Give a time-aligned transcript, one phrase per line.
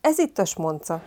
[0.00, 1.02] Ez itt a Smonca.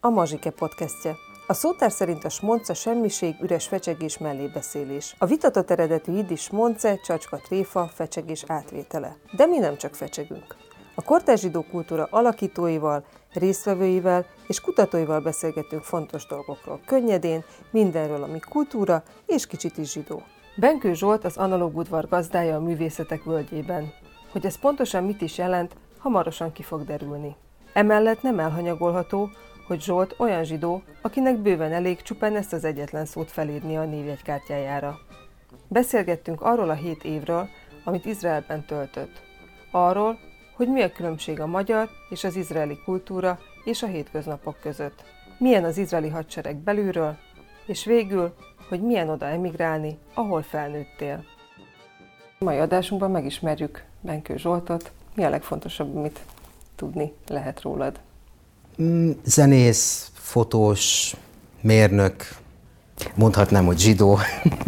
[0.00, 1.16] A Mazsike podcastje.
[1.46, 5.14] A szótár szerint a smonca semmiség, üres fecsegés mellébeszélés.
[5.18, 9.16] A vitatott eredetű iddis smonce, csacska tréfa, fecsegés átvétele.
[9.36, 10.56] De mi nem csak fecsegünk.
[10.94, 19.02] A kortárs zsidó kultúra alakítóival, résztvevőivel és kutatóival beszélgetünk fontos dolgokról, könnyedén, mindenről, ami kultúra
[19.26, 20.22] és kicsit is zsidó.
[20.56, 23.92] Benkő Zsolt az analóg udvar gazdája a művészetek völgyében.
[24.32, 27.36] Hogy ez pontosan mit is jelent, hamarosan ki fog derülni.
[27.72, 29.30] Emellett nem elhanyagolható,
[29.66, 34.98] hogy Zsolt olyan zsidó, akinek bőven elég csupán ezt az egyetlen szót felírni a névjegykártyájára.
[35.68, 37.48] Beszélgettünk arról a hét évről,
[37.84, 39.22] amit Izraelben töltött.
[39.70, 40.18] Arról,
[40.56, 45.04] hogy mi a különbség a magyar és az izraeli kultúra és a hétköznapok között.
[45.38, 47.16] Milyen az izraeli hadsereg belülről,
[47.66, 48.34] és végül,
[48.68, 51.24] hogy milyen oda emigrálni, ahol felnőttél.
[52.38, 54.92] Mai adásunkban megismerjük Benkő Zsoltot.
[55.20, 56.20] Mi a legfontosabb, amit
[56.76, 58.00] tudni lehet rólad?
[58.82, 61.16] Mm, zenész, fotós,
[61.60, 62.36] mérnök,
[63.14, 64.18] mondhatnám, hogy zsidó,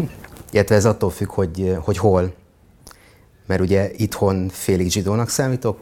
[0.53, 2.35] illetve ez attól függ, hogy, hogy hol.
[3.47, 5.81] Mert ugye itthon félig zsidónak számítok,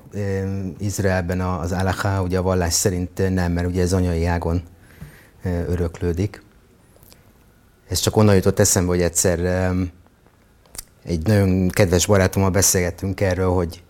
[0.79, 4.63] Izraelben az alaha, ugye a vallás szerint nem, mert ugye ez anyai ágon
[5.45, 6.43] öröklődik.
[7.89, 9.71] Ez csak onnan jutott eszembe, hogy egyszer
[11.05, 13.83] egy nagyon kedves barátommal beszélgettünk erről, hogy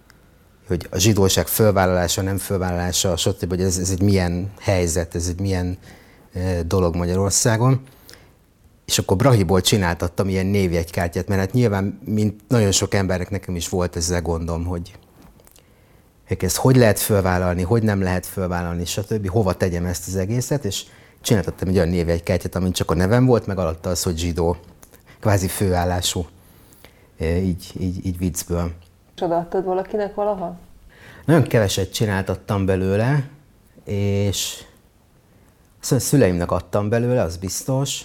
[0.71, 5.41] hogy a zsidóság fölvállalása, nem fölvállalása, stb., hogy ez, ez egy milyen helyzet, ez egy
[5.41, 5.79] milyen
[6.67, 7.83] dolog Magyarországon.
[8.87, 13.69] És akkor Brahiból csináltattam ilyen névjegykártyát, mert hát nyilván, mint nagyon sok embernek nekem is
[13.69, 14.99] volt ezzel gondom, hogy
[16.39, 19.29] ezt hogy lehet fölvállalni, hogy nem lehet fölvállalni, stb.
[19.29, 20.85] Hova tegyem ezt az egészet, és
[21.21, 24.57] csináltattam egy olyan névjegykártyát, amin csak a nevem volt, meg alatta az, hogy zsidó,
[25.21, 26.27] kvázi főállású,
[27.21, 28.73] így, így, így viccből.
[29.23, 30.59] Odaadtad valakinek valaha?
[31.25, 33.29] Nagyon keveset csináltattam belőle,
[33.85, 34.65] és
[35.91, 38.05] a szüleimnek adtam belőle, az biztos.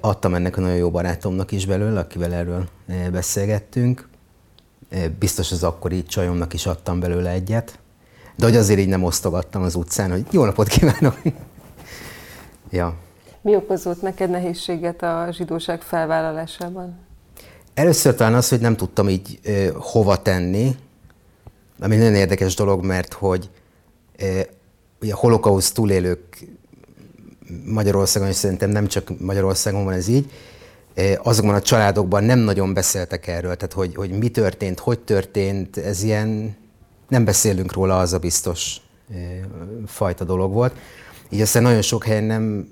[0.00, 2.68] Adtam ennek a nagyon jó barátomnak is belőle, akivel erről
[3.12, 4.08] beszélgettünk.
[5.18, 7.78] Biztos az akkori csajomnak is adtam belőle egyet.
[8.36, 11.18] De hogy azért így nem osztogattam az utcán, hogy jó napot kívánok!
[12.70, 12.94] ja.
[13.40, 16.98] Mi okozott neked nehézséget a zsidóság felvállalásában?
[17.74, 20.76] Először talán az, hogy nem tudtam így ö, hova tenni,
[21.80, 23.50] ami nagyon érdekes dolog, mert hogy
[24.16, 24.40] ö,
[25.00, 26.38] ugye a holokauszt túlélők
[27.64, 30.30] Magyarországon, és szerintem nem csak Magyarországon van ez így,
[31.22, 36.02] azokban a családokban nem nagyon beszéltek erről, tehát hogy, hogy mi történt, hogy történt, ez
[36.02, 36.56] ilyen,
[37.08, 38.76] nem beszélünk róla, az a biztos
[39.86, 40.74] fajta dolog volt.
[41.30, 42.68] Így aztán nagyon sok helyen nem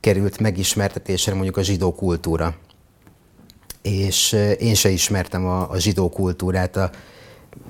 [0.00, 2.56] került megismertetésre mondjuk a zsidó kultúra
[3.86, 6.76] és én se ismertem a, a zsidó kultúrát.
[6.76, 6.90] A,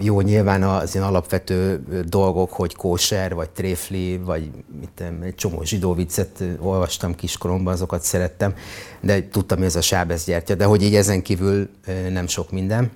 [0.00, 4.50] jó, nyilván az ilyen alapvető dolgok, hogy kóser, vagy tréfli, vagy
[4.80, 8.54] mit, egy csomó zsidó viccet olvastam kiskoromban, azokat szerettem,
[9.00, 11.68] de tudtam, hogy ez a sábezgyertya, de hogy így ezen kívül
[12.10, 12.90] nem sok minden.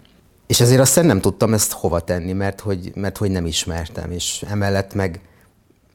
[0.47, 4.45] És ezért aztán nem tudtam ezt hova tenni, mert hogy, mert hogy nem ismertem, és
[4.49, 5.21] emellett meg,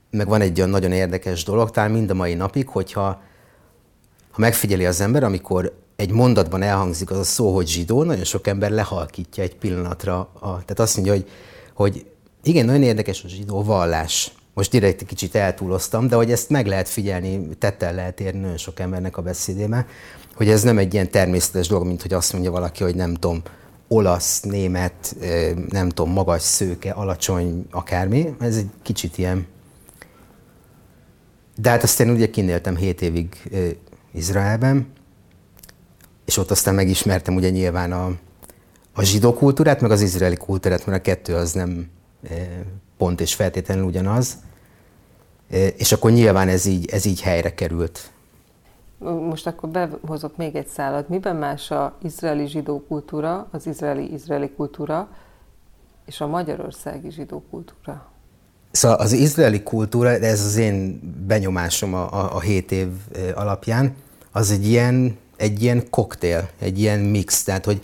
[0.09, 3.22] meg van egy olyan nagyon érdekes dolog, talán mind a mai napig, hogyha
[4.31, 8.47] ha megfigyeli az ember, amikor egy mondatban elhangzik az a szó, hogy zsidó, nagyon sok
[8.47, 10.19] ember lehalkítja egy pillanatra.
[10.19, 11.29] A, tehát azt mondja, hogy,
[11.73, 12.06] hogy
[12.44, 14.31] igen, nagyon érdekes a zsidó vallás.
[14.53, 18.57] Most direkt egy kicsit eltúloztam, de hogy ezt meg lehet figyelni, tettel lehet érni nagyon
[18.57, 19.85] sok embernek a beszédébe,
[20.35, 23.41] hogy ez nem egy ilyen természetes dolog, mint hogy azt mondja valaki, hogy nem tudom,
[23.88, 25.16] olasz, német,
[25.69, 28.35] nem tudom, magas, szőke, alacsony, akármi.
[28.39, 29.47] Ez egy kicsit ilyen.
[31.56, 33.51] De hát azt én ugye kinéltem 7 évig
[34.13, 34.88] Izraelben,
[36.25, 38.12] és ott aztán megismertem ugye nyilván a,
[38.94, 41.90] a zsidó kultúrát, meg az izraeli kultúrát, mert a kettő az nem
[42.30, 42.36] e,
[42.97, 44.38] pont és feltétlenül ugyanaz.
[45.50, 48.09] E, és akkor nyilván ez így, ez így helyre került.
[49.00, 51.09] Most akkor behozok még egy szállat.
[51.09, 55.07] Miben más a izraeli zsidó kultúra, az izraeli-izraeli kultúra,
[56.06, 58.09] és a magyarországi zsidó kultúra?
[58.72, 63.95] Szóval az izraeli kultúra, ez az én benyomásom a, a, a hét év e, alapján,
[64.31, 67.82] az egy ilyen egy ilyen koktél, egy ilyen mix, tehát hogy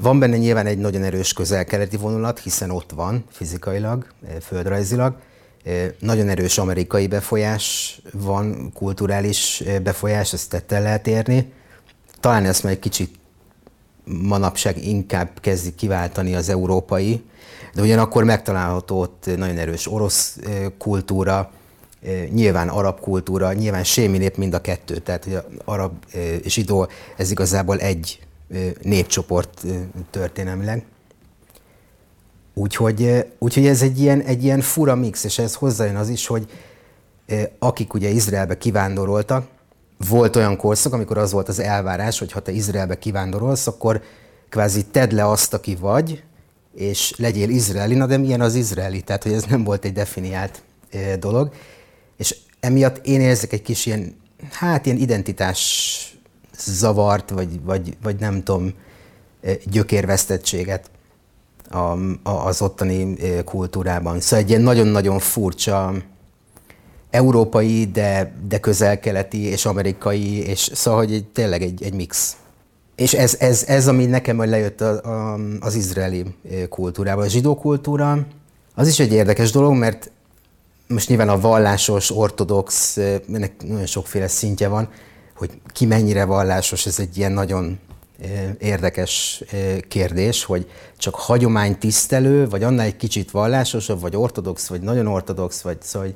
[0.00, 5.14] van benne nyilván egy nagyon erős közel-keleti vonulat, hiszen ott van fizikailag, eh, földrajzilag.
[5.64, 11.52] Eh, nagyon erős amerikai befolyás van, kulturális eh, befolyás, ezt tettel lehet érni.
[12.20, 13.14] Talán ezt már egy kicsit
[14.04, 17.22] manapság inkább kezdik kiváltani az európai,
[17.74, 20.38] de ugyanakkor megtalálható ott nagyon erős orosz
[20.78, 21.50] kultúra,
[22.30, 25.92] nyilván arab kultúra, nyilván sémi nép mind a kettő, tehát hogy arab
[26.42, 28.20] és zsidó, ez igazából egy
[28.82, 29.64] népcsoport
[30.10, 30.84] történelmileg.
[32.54, 36.50] Úgyhogy, úgyhogy ez egy ilyen, egy ilyen fura mix, és ez hozzájön az is, hogy
[37.58, 39.46] akik ugye Izraelbe kivándoroltak,
[40.08, 44.02] volt olyan korszak, amikor az volt az elvárás, hogy ha te Izraelbe kivándorolsz, akkor
[44.48, 46.22] kvázi tedd le azt, aki vagy,
[46.74, 49.00] és legyél izraeli, na de milyen az izraeli?
[49.00, 50.62] Tehát, hogy ez nem volt egy definiált
[51.18, 51.52] dolog.
[52.18, 54.16] És emiatt én érzek egy kis ilyen,
[54.50, 56.02] hát ilyen identitás
[56.58, 58.72] zavart, vagy, vagy, vagy nem tudom,
[59.64, 60.90] gyökérvesztettséget
[61.70, 61.96] a,
[62.30, 64.20] az ottani kultúrában.
[64.20, 65.94] Szóval egy ilyen nagyon-nagyon furcsa
[67.10, 72.36] európai, de, de közel-keleti és amerikai, és szóval, hogy egy, tényleg egy, egy mix.
[72.96, 76.24] És ez, ez, ez, ami nekem majd lejött a, a, az izraeli
[76.68, 77.24] kultúrában.
[77.24, 78.26] A zsidó kultúra,
[78.74, 80.10] az is egy érdekes dolog, mert
[80.88, 84.88] most nyilván a vallásos, ortodox, ennek nagyon sokféle szintje van,
[85.36, 87.78] hogy ki mennyire vallásos, ez egy ilyen nagyon
[88.58, 89.42] érdekes
[89.88, 95.60] kérdés, hogy csak hagyomány tisztelő, vagy annál egy kicsit vallásosabb, vagy ortodox, vagy nagyon ortodox,
[95.60, 96.14] vagy, szóval,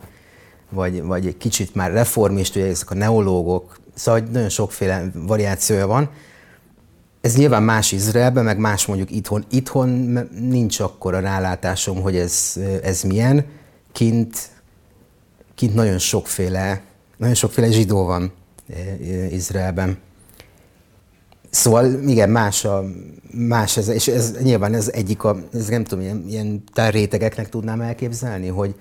[0.70, 6.10] vagy, vagy egy kicsit már reformist, ugye ezek a neológok, szóval nagyon sokféle variációja van.
[7.20, 9.44] Ez nyilván más Izraelben, meg más mondjuk itthon.
[9.50, 9.88] Itthon
[10.38, 13.46] nincs akkor a rálátásom, hogy ez, ez milyen.
[13.92, 14.50] Kint,
[15.54, 16.82] kint nagyon sokféle,
[17.16, 18.32] nagyon sokféle zsidó van
[19.30, 19.98] Izraelben.
[21.50, 22.84] Szóval igen, más, a,
[23.30, 27.80] más ez, és ez nyilván ez egyik, a, ez nem tudom, ilyen, ilyen rétegeknek tudnám
[27.80, 28.74] elképzelni, hogy,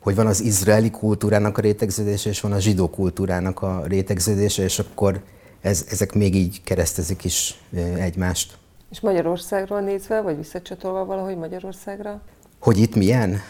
[0.00, 4.78] hogy van az izraeli kultúrának a rétegződése, és van a zsidó kultúrának a rétegződése, és
[4.78, 5.20] akkor
[5.60, 7.60] ez, ezek még így keresztezik is
[7.98, 8.58] egymást.
[8.90, 12.20] És Magyarországról nézve, vagy visszacsatolva valahogy Magyarországra?
[12.60, 13.40] Hogy itt milyen?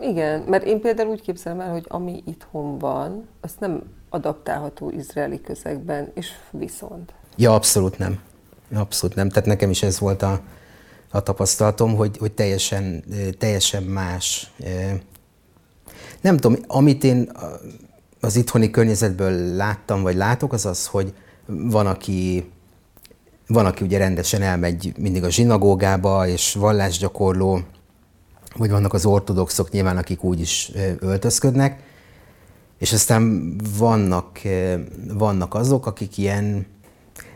[0.00, 5.40] Igen, mert én például úgy képzelem el, hogy ami itthon van, az nem adaptálható izraeli
[5.40, 7.12] közegben, és viszont.
[7.36, 8.20] Ja, abszolút nem.
[8.74, 9.28] Abszolút nem.
[9.28, 10.40] Tehát nekem is ez volt a,
[11.10, 13.04] a tapasztalatom, hogy, hogy teljesen,
[13.38, 14.52] teljesen más.
[16.20, 17.30] Nem tudom, amit én
[18.20, 21.14] az itthoni környezetből láttam, vagy látok, az az, hogy
[21.46, 22.50] van, aki,
[23.46, 27.60] van, aki ugye rendesen elmegy mindig a zsinagógába, és vallásgyakorló,
[28.56, 31.82] vagy vannak az ortodoxok nyilván, akik úgy is öltözködnek,
[32.78, 34.40] és aztán vannak,
[35.14, 36.66] vannak azok, akik ilyen,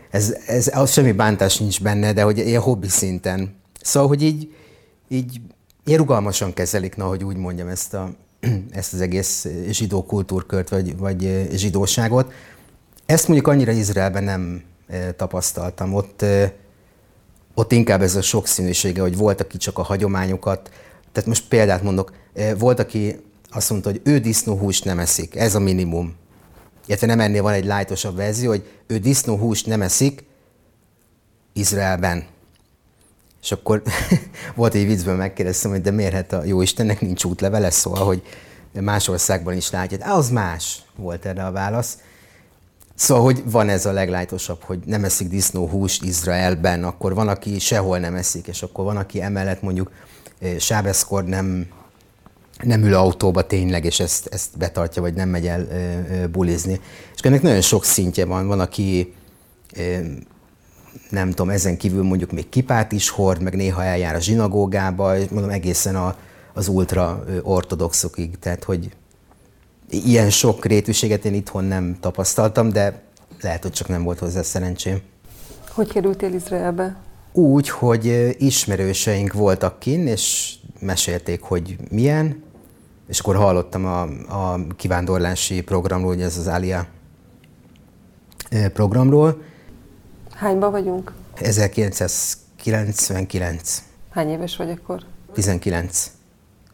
[0.09, 3.55] ez, ez, az semmi bántás nincs benne, de hogy ilyen hobbi szinten.
[3.81, 4.53] Szóval, hogy így,
[5.07, 5.41] így
[5.85, 8.11] ilyen rugalmasan kezelik, na, hogy úgy mondjam, ezt, a,
[8.71, 12.31] ezt az egész zsidó kultúrkört, vagy, vagy zsidóságot.
[13.05, 14.63] Ezt mondjuk annyira Izraelben nem
[15.15, 15.93] tapasztaltam.
[15.93, 16.25] Ott,
[17.53, 20.69] ott inkább ez a sokszínűsége, hogy volt, aki csak a hagyományokat,
[21.15, 22.13] tehát most példát mondok,
[22.57, 23.19] volt, aki
[23.49, 26.15] azt mondta, hogy ő disznóhúst nem eszik, ez a minimum.
[26.85, 30.23] Illetve nem ennél van egy lájtosabb verzió, hogy ő disznóhúst nem eszik
[31.53, 32.25] Izraelben.
[33.41, 33.81] És akkor
[34.55, 38.21] volt egy viccből megkérdeztem, hogy de miért hát a jó Istennek nincs útlevele, szóval, hogy
[38.73, 39.97] más országban is látja.
[40.01, 41.97] Hát az más volt erre a válasz.
[42.95, 47.99] Szóval, hogy van ez a leglájtosabb, hogy nem eszik disznóhúst Izraelben, akkor van, aki sehol
[47.99, 49.91] nem eszik, és akkor van, aki emellett mondjuk
[50.59, 51.67] sábeszkor nem
[52.63, 55.67] nem ül autóba tényleg, és ezt, ezt betartja, vagy nem megy el
[56.31, 56.79] bulizni.
[57.15, 58.47] És ennek nagyon sok szintje van.
[58.47, 59.13] Van, aki
[61.09, 65.29] nem tudom, ezen kívül mondjuk még kipát is hord, meg néha eljár a zsinagógába, és
[65.29, 66.15] mondom egészen a,
[66.53, 68.39] az ultra ortodoxokig.
[68.39, 68.89] Tehát, hogy
[69.89, 73.03] ilyen sok rétűséget én itthon nem tapasztaltam, de
[73.41, 75.01] lehet, hogy csak nem volt hozzá szerencsém.
[75.69, 76.95] Hogy kerültél Izraelbe?
[77.37, 82.43] Úgy, hogy ismerőseink voltak kin, és mesélték, hogy milyen,
[83.07, 84.01] és akkor hallottam a,
[84.51, 86.87] a kivándorlási programról, hogy ez az Alia
[88.73, 89.41] programról.
[90.31, 91.13] Hányban vagyunk?
[91.35, 93.83] 1999.
[94.09, 95.01] Hány éves vagy akkor?
[95.33, 96.11] 19.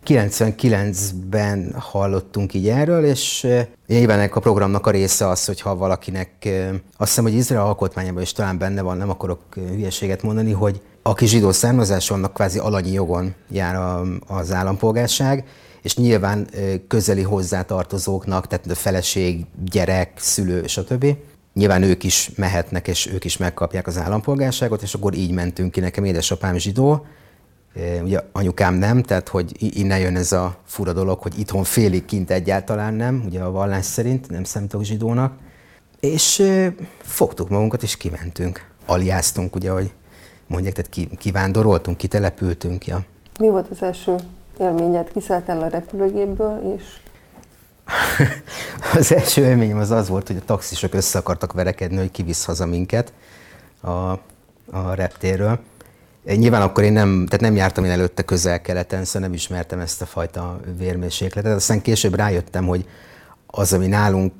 [0.06, 3.48] 99-ben hallottunk így erről, és
[3.88, 6.50] nyilván ennek a programnak a része az, hogy ha valakinek,
[6.98, 11.26] azt hiszem, hogy Izrael alkotmányában is talán benne van, nem akarok hülyeséget mondani, hogy aki
[11.26, 15.46] zsidó származású, annak kvázi alanyi jogon jár a, az állampolgárság,
[15.82, 16.48] és nyilván
[16.88, 21.16] közeli hozzátartozóknak, tehát a feleség, gyerek, szülő, stb.
[21.54, 25.80] Nyilván ők is mehetnek, és ők is megkapják az állampolgárságot, és akkor így mentünk ki.
[25.80, 27.06] Nekem édesapám zsidó,
[28.04, 32.32] ugye anyukám nem, tehát hogy innen jön ez a fura dolog, hogy itthon félig kint
[32.32, 35.34] egyáltalán nem, ugye a vallás szerint nem számítok zsidónak.
[36.00, 36.44] És
[37.02, 38.70] fogtuk magunkat, és kimentünk.
[38.86, 39.92] Aliáztunk, ugye, hogy
[40.48, 42.88] mondják, tehát kivándoroltunk, kitelepültünk.
[42.88, 43.06] Ja.
[43.40, 44.16] Mi volt az első
[44.60, 45.12] élményed?
[45.12, 46.84] Kiszálltál a repülőgépből, és...
[49.00, 52.66] az első élményem az az volt, hogy a taxisok össze akartak verekedni, hogy kivisz haza
[52.66, 53.14] minket
[53.82, 53.90] a,
[54.72, 55.60] a reptérről.
[56.24, 60.06] Nyilván akkor én nem, tehát nem jártam én előtte közel-keleten, szóval nem ismertem ezt a
[60.06, 61.56] fajta vérmérsékletet.
[61.56, 62.86] Aztán később rájöttem, hogy
[63.48, 64.34] az, ami nálunk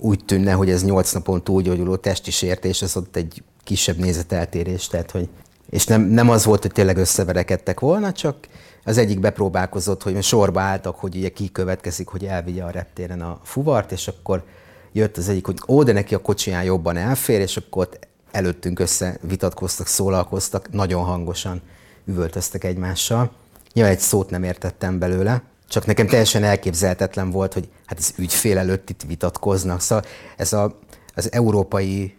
[0.00, 5.10] úgy tűnne, hogy ez nyolc napon túlgyógyuló testi sértés, az ott egy kisebb nézeteltérés, tehát
[5.10, 5.28] hogy
[5.70, 8.36] és nem, nem az volt, hogy tényleg összeverekedtek volna, csak
[8.84, 13.40] az egyik bepróbálkozott, hogy sorba álltak, hogy ugye ki következik, hogy elvigye a reptéren a
[13.42, 14.44] fuvart, és akkor
[14.92, 18.78] jött az egyik, hogy ó, de neki a kocsiján jobban elfér, és akkor ott előttünk
[18.78, 21.62] össze vitatkoztak, szólalkoztak, nagyon hangosan
[22.04, 23.30] üvöltöztek egymással.
[23.72, 28.58] Nyilván egy szót nem értettem belőle, csak nekem teljesen elképzelhetetlen volt, hogy hát ez ügyfél
[28.58, 29.80] előtt itt vitatkoznak.
[29.80, 30.04] Szóval
[30.36, 30.78] ez a,
[31.14, 32.16] az európai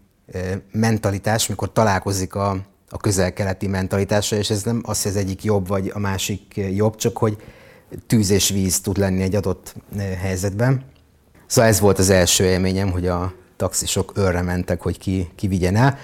[0.71, 2.57] mentalitás, mikor találkozik a,
[2.89, 6.95] a közel-keleti mentalitása, és ez nem az, hogy az egyik jobb, vagy a másik jobb,
[6.95, 7.37] csak hogy
[8.07, 10.83] tűz és víz tud lenni egy adott helyzetben.
[11.45, 15.75] Szóval ez volt az első élményem, hogy a taxisok örre mentek, hogy ki, ki vigyen
[15.75, 15.97] el.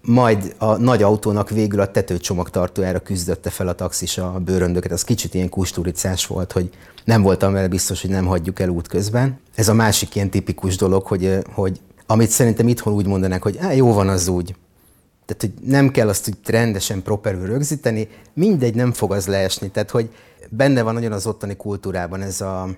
[0.00, 4.92] Majd a nagy autónak végül a tetőcsomagtartójára küzdötte fel a taxis a bőröndöket.
[4.92, 6.70] Az kicsit ilyen kusturicás volt, hogy
[7.04, 9.40] nem voltam vele biztos, hogy nem hagyjuk el útközben.
[9.54, 13.92] Ez a másik ilyen tipikus dolog, hogy, hogy amit szerintem itthon úgy mondanak, hogy jó
[13.92, 14.54] van az úgy.
[15.26, 19.70] Tehát, hogy nem kell azt úgy rendesen properül rögzíteni, mindegy, nem fog az leesni.
[19.70, 20.10] Tehát, hogy
[20.48, 22.68] benne van nagyon az ottani kultúrában ez a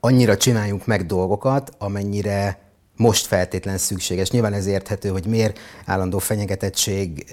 [0.00, 2.65] annyira csináljunk meg dolgokat, amennyire
[2.96, 4.30] most feltétlen szükséges.
[4.30, 7.26] Nyilván ez érthető, hogy miért állandó fenyegetettség,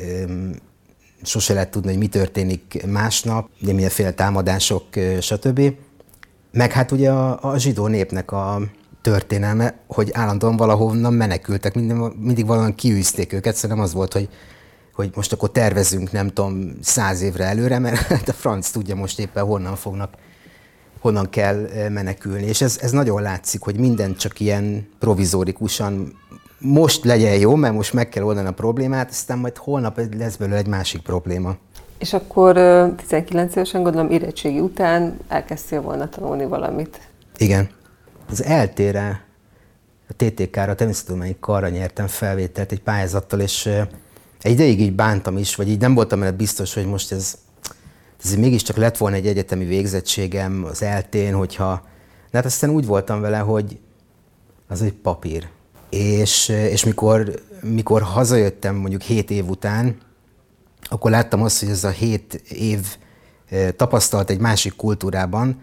[1.23, 4.83] sose lehet tudni, hogy mi történik másnap, ugye mindenféle támadások,
[5.21, 5.73] stb.
[6.51, 8.61] Meg hát ugye a, a zsidó népnek a
[9.01, 14.29] történelme, hogy állandóan valahonnan menekültek, mindig, mindig valahonnan kiűzték őket, szerintem az volt, hogy
[14.93, 19.19] hogy most akkor tervezünk, nem tudom, száz évre előre, mert hát a franc tudja most
[19.19, 20.13] éppen honnan fognak
[21.03, 22.45] honnan kell menekülni.
[22.45, 26.17] És ez, ez nagyon látszik, hogy minden csak ilyen provizórikusan
[26.57, 30.57] most legyen jó, mert most meg kell oldani a problémát, aztán majd holnap lesz belőle
[30.57, 31.55] egy másik probléma.
[31.97, 32.55] És akkor
[33.07, 36.99] 19 évesen, gondolom érettségi után elkezdtél volna tanulni valamit.
[37.37, 37.69] Igen.
[38.29, 39.25] Az eltére,
[40.09, 43.65] a TTK-ra, természettudományi karra nyertem felvételt egy pályázattal, és
[44.41, 47.37] egy ideig így bántam is, vagy így nem voltam mert biztos, hogy most ez
[48.23, 51.87] ez mégiscsak lett volna egy egyetemi végzettségem az eltén, hogyha...
[52.31, 53.79] De hát aztán úgy voltam vele, hogy
[54.67, 55.47] az egy papír.
[55.89, 59.97] És, és mikor, mikor hazajöttem mondjuk hét év után,
[60.81, 62.97] akkor láttam azt, hogy ez a hét év
[63.49, 65.61] e, tapasztalt egy másik kultúrában,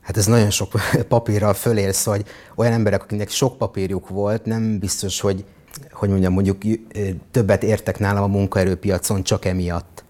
[0.00, 0.72] hát ez nagyon sok
[1.08, 2.24] papírral fölérsz, hogy
[2.54, 5.44] olyan emberek, akiknek sok papírjuk volt, nem biztos, hogy,
[5.90, 7.00] hogy mondjam, mondjuk e,
[7.30, 10.04] többet értek nálam a munkaerőpiacon csak emiatt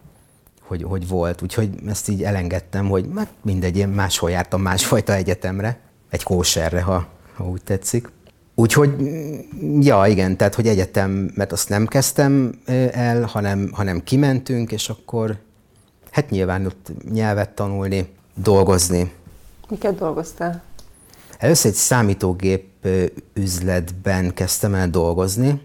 [0.67, 1.43] hogy, hogy volt.
[1.43, 5.81] Úgyhogy ezt így elengedtem, hogy hát mindegy, én máshol jártam másfajta egyetemre,
[6.11, 8.09] egy kóserre, ha, ha úgy tetszik.
[8.55, 8.95] Úgyhogy,
[9.81, 12.61] ja, igen, tehát, hogy egyetem, mert azt nem kezdtem
[12.93, 15.37] el, hanem, hanem kimentünk, és akkor
[16.11, 19.13] hát nyilván ott nyelvet tanulni, dolgozni.
[19.69, 20.63] Miket dolgoztál?
[21.39, 22.89] Először egy számítógép
[23.35, 25.61] üzletben kezdtem el dolgozni.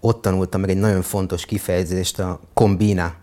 [0.00, 3.14] Ott tanultam meg egy nagyon fontos kifejezést, a kombina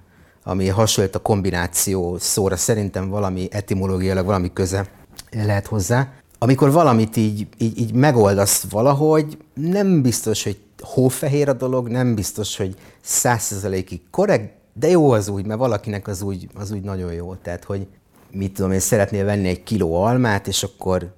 [0.43, 4.89] ami hasonlít a kombináció szóra, szerintem valami etimológiailag valami köze
[5.31, 6.13] lehet hozzá.
[6.37, 12.57] Amikor valamit így, így, így megoldasz valahogy, nem biztos, hogy hófehér a dolog, nem biztos,
[12.57, 17.35] hogy százszerzalékig korrekt, de jó az úgy, mert valakinek az úgy, az úgy nagyon jó.
[17.35, 17.87] Tehát, hogy
[18.31, 21.13] mit tudom én, szeretnél venni egy kiló almát, és akkor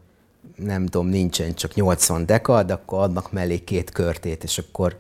[0.56, 4.98] nem tudom, nincsen csak 80 dekad, akkor adnak mellé két körtét, és akkor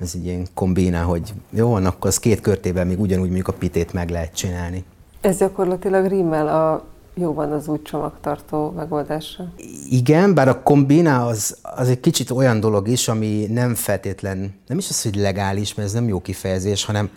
[0.00, 3.52] ez egy ilyen kombinál, hogy jó van, akkor az két körtével még ugyanúgy mondjuk a
[3.52, 4.84] pitét meg lehet csinálni.
[5.20, 9.52] Ez gyakorlatilag rímel a jó van az úgy csomagtartó megoldása.
[9.90, 14.78] Igen, bár a kombina az, az egy kicsit olyan dolog is, ami nem feltétlen, nem
[14.78, 17.10] is az, hogy legális, mert ez nem jó kifejezés, hanem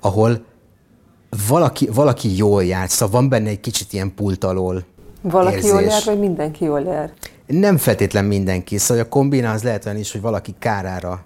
[0.00, 0.44] ahol
[1.48, 4.84] valaki, valaki jól jár, szóval van benne egy kicsit ilyen pult alól
[5.22, 5.70] Valaki érzés.
[5.70, 7.12] jól jár, vagy mindenki jól jár?
[7.46, 11.24] Nem feltétlen mindenki, szóval a kombina az lehet olyan is, hogy valaki kárára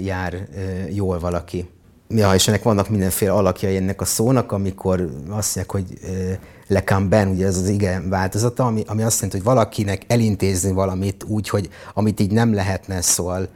[0.00, 0.48] jár
[0.90, 1.68] jól valaki.
[2.08, 5.98] Ja, és ennek vannak mindenféle alakjai ennek a szónak, amikor azt mondják, hogy
[6.66, 11.24] le camben, ugye ez az igen változata, ami, ami azt jelenti, hogy valakinek elintézni valamit
[11.28, 13.48] úgy, hogy amit így nem lehetne, szóval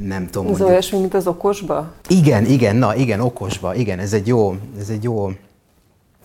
[0.00, 0.52] nem tudom.
[0.52, 1.92] Ez olyasmi, mint az okosba?
[2.08, 5.30] Igen, igen, na igen, okosba, igen, ez egy jó, ez egy jó,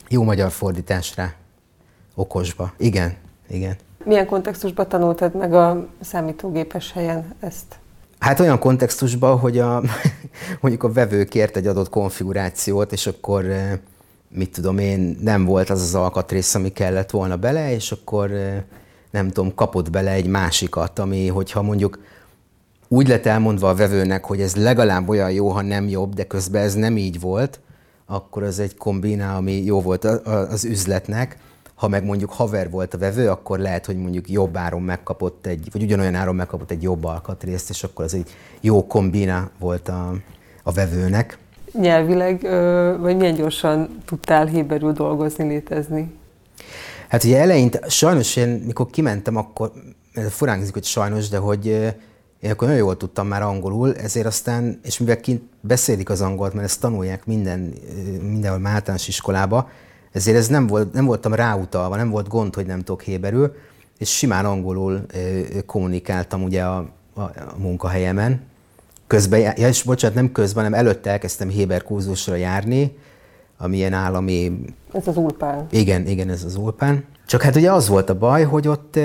[0.10, 1.34] jó magyar fordítás rá.
[2.16, 3.16] Okosba, igen,
[3.50, 3.76] igen.
[4.04, 7.80] Milyen kontextusban tanultad meg a számítógépes helyen ezt?
[8.22, 9.82] Hát olyan kontextusban, hogy a,
[10.62, 13.80] mondjuk a vevő kért egy adott konfigurációt, és akkor eh,
[14.30, 18.64] mit tudom én, nem volt az az alkatrész, ami kellett volna bele, és akkor eh,
[19.12, 22.00] nem tudom, kapott bele egy másikat, ami, hogyha mondjuk
[22.88, 26.64] úgy lett elmondva a vevőnek, hogy ez legalább olyan jó, ha nem jobb, de közben
[26.64, 27.60] ez nem így volt,
[28.06, 30.06] akkor az egy kombina, ami jó volt
[30.50, 31.38] az üzletnek.
[31.82, 35.68] Ha meg mondjuk haver volt a vevő, akkor lehet, hogy mondjuk jobb áron megkapott egy,
[35.72, 40.14] vagy ugyanolyan áron megkapott egy jobb alkatrészt, és akkor az egy jó kombina volt a,
[40.64, 41.38] a vevőnek.
[41.74, 42.42] Nyelvileg,
[43.00, 46.12] vagy milyen gyorsan tudtál héberül dolgozni, létezni?
[47.10, 49.72] Hát ugye eleinte, sajnos én, mikor kimentem, akkor,
[50.30, 51.66] furán hogy sajnos, de hogy
[52.40, 56.54] én akkor nagyon jól tudtam már angolul, ezért aztán, és mivel kint beszélik az angolt,
[56.54, 57.74] mert ezt tanulják minden,
[58.22, 59.70] mindenhol általános iskolába,
[60.12, 63.56] ezért ez nem, volt, nem voltam ráutalva, nem volt gond, hogy nem tudok héberül,
[63.98, 65.06] és simán angolul
[65.66, 66.78] kommunikáltam ugye a,
[67.14, 68.42] a, a munkahelyemen.
[69.08, 72.98] Közben, ja, és bocsánat, nem közben, hanem előtte elkezdtem héber kurzusra járni,
[73.58, 74.60] ami ilyen állami...
[74.94, 75.68] Ez az ulpán.
[75.72, 77.06] Igen, igen, ez az ulpán.
[77.26, 79.00] Csak hát ugye az volt a baj, hogy ott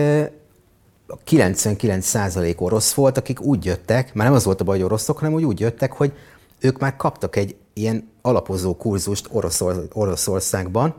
[1.31, 5.35] 99% orosz volt, akik úgy jöttek, már nem az volt a baj, hogy oroszok, hanem
[5.35, 6.13] úgy, úgy jöttek, hogy
[6.61, 10.95] ők már kaptak egy ilyen alapozó kurzust Oroszor, Oroszországban,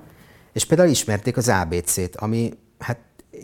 [0.54, 3.00] és például ismerték az ABC-t, ami hát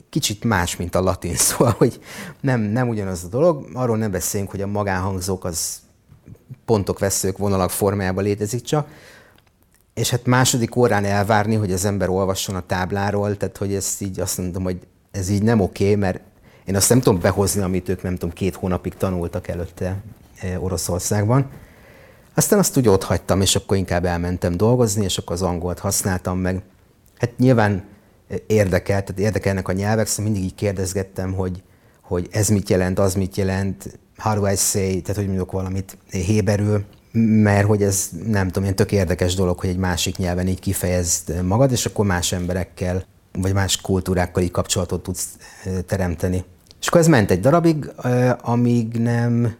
[0.10, 2.00] kicsit más, mint a latin, szóval, hogy
[2.42, 3.68] nem, nem ugyanaz a dolog.
[3.74, 5.82] Arról nem beszélünk, hogy a magánhangzók az
[6.66, 8.88] pontok, veszők, vonalak formájában létezik csak,
[9.94, 14.20] és hát második órán elvárni, hogy az ember olvasson a tábláról, tehát hogy ezt így
[14.20, 14.80] azt mondom, hogy
[15.12, 16.20] ez így nem oké, okay, mert
[16.66, 20.04] én azt nem tudom behozni, amit ők nem tudom, két hónapig tanultak előtte
[20.40, 21.50] eh, Oroszországban.
[22.36, 26.40] Aztán azt úgy ott hagytam, és akkor inkább elmentem dolgozni, és akkor az angolt használtam
[26.40, 26.62] meg.
[27.18, 27.84] Hát nyilván
[28.28, 31.63] eh, érdekelt, tehát érdekelnek a nyelvek, szóval mindig így kérdezgettem, hogy,
[32.02, 35.98] hogy ez mit jelent, az mit jelent, how do I say, tehát hogy mondjuk valamit
[36.10, 36.84] héberül,
[37.44, 41.44] mert hogy ez nem tudom, ilyen tök érdekes dolog, hogy egy másik nyelven így kifejezd
[41.44, 45.28] magad, és akkor más emberekkel, vagy más kultúrákkal így kapcsolatot tudsz
[45.63, 46.44] eh, teremteni.
[46.82, 47.92] És akkor ez ment egy darabig,
[48.42, 49.56] amíg nem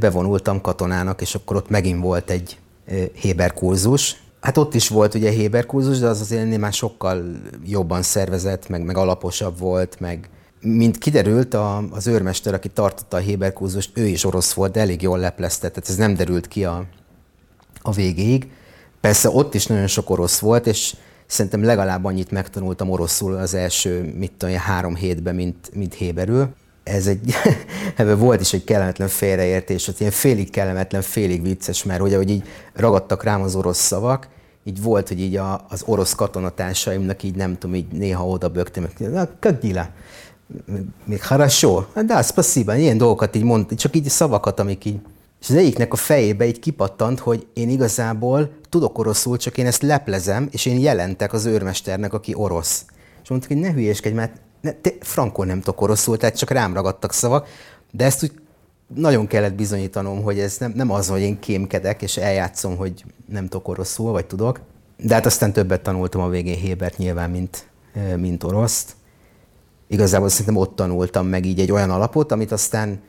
[0.00, 2.58] bevonultam katonának, és akkor ott megint volt egy
[3.14, 4.16] Héber kurzus.
[4.40, 7.24] Hát ott is volt ugye Héber kurzus, de az azért ennél már sokkal
[7.64, 10.28] jobban szervezett, meg, meg alaposabb volt, meg
[10.60, 14.80] mint kiderült, a, az őrmester, aki tartotta a Héber kurzust, ő is orosz volt, de
[14.80, 16.84] elég jól leplezte, tehát ez nem derült ki a,
[17.82, 18.50] a végéig.
[19.00, 24.14] Persze ott is nagyon sok orosz volt, és szerintem legalább annyit megtanultam oroszul az első,
[24.18, 26.54] mit tudom, három hétben, mint, mint héberül.
[26.82, 27.34] Ez egy,
[27.96, 32.30] ebben volt is egy kellemetlen félreértés, hogy ilyen félig kellemetlen, félig vicces, mert ugye, hogy
[32.30, 32.42] így
[32.74, 34.28] ragadtak rám az orosz szavak,
[34.64, 38.88] így volt, hogy így a, az orosz katonatársaimnak így nem tudom, így néha oda bögtem,
[39.38, 39.88] kögnyila,
[41.04, 45.00] még harasó, de spasiba, ilyen dolgokat így mondta, csak így szavakat, amik így
[45.42, 49.82] és az egyiknek a fejébe így kipattant, hogy én igazából tudok oroszul, csak én ezt
[49.82, 52.84] leplezem, és én jelentek az őrmesternek, aki orosz.
[53.22, 56.74] És mondtuk, hogy ne hülyéskedj, mert ne, te frankon nem tudok oroszul, tehát csak rám
[56.74, 57.48] ragadtak szavak,
[57.90, 58.32] de ezt úgy
[58.94, 63.48] nagyon kellett bizonyítanom, hogy ez nem, nem az, hogy én kémkedek, és eljátszom, hogy nem
[63.48, 64.60] tudok oroszul, vagy tudok.
[64.96, 67.68] De hát aztán többet tanultam a végén Hébert nyilván, mint,
[68.16, 68.92] mint oroszt.
[69.88, 73.00] Igazából szerintem ott tanultam meg így egy olyan alapot, amit aztán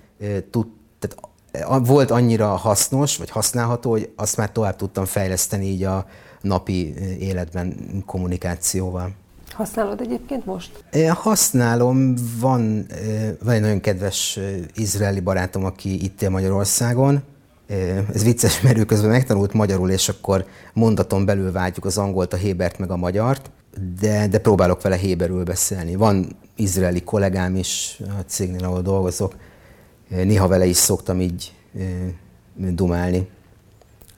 [0.49, 0.67] tud,
[0.99, 6.05] tehát volt annyira hasznos, vagy használható, hogy azt már tovább tudtam fejleszteni így a
[6.41, 9.11] napi életben kommunikációval.
[9.53, 10.83] Használod egyébként most?
[11.09, 12.85] Használom, van,
[13.43, 14.39] van egy nagyon kedves
[14.75, 17.23] izraeli barátom, aki itt él Magyarországon.
[18.13, 22.37] Ez vicces, mert ő közben megtanult magyarul, és akkor mondaton belül vágyjuk az angolt, a
[22.37, 23.51] hébert meg a magyart,
[23.99, 25.95] de, de próbálok vele héberül beszélni.
[25.95, 29.35] Van izraeli kollégám is a cégnél, ahol dolgozok,
[30.07, 31.53] Néha vele is szoktam így
[32.55, 33.29] dumálni.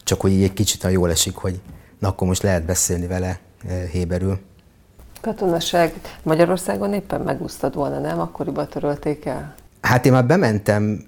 [0.04, 1.62] Csak hogy így egy kicsit jól esik, hogy
[2.00, 3.39] na akkor most lehet beszélni vele
[3.91, 4.39] héberül.
[5.25, 8.19] Katonaság Magyarországon éppen megúsztad volna, nem?
[8.19, 9.55] Akkoriban törölték el?
[9.81, 11.05] Hát én már bementem,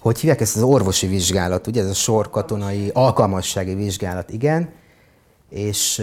[0.00, 4.68] hogy hívják ezt az orvosi vizsgálat, ugye ez a sorkatonai alkalmassági vizsgálat, igen,
[5.48, 6.02] és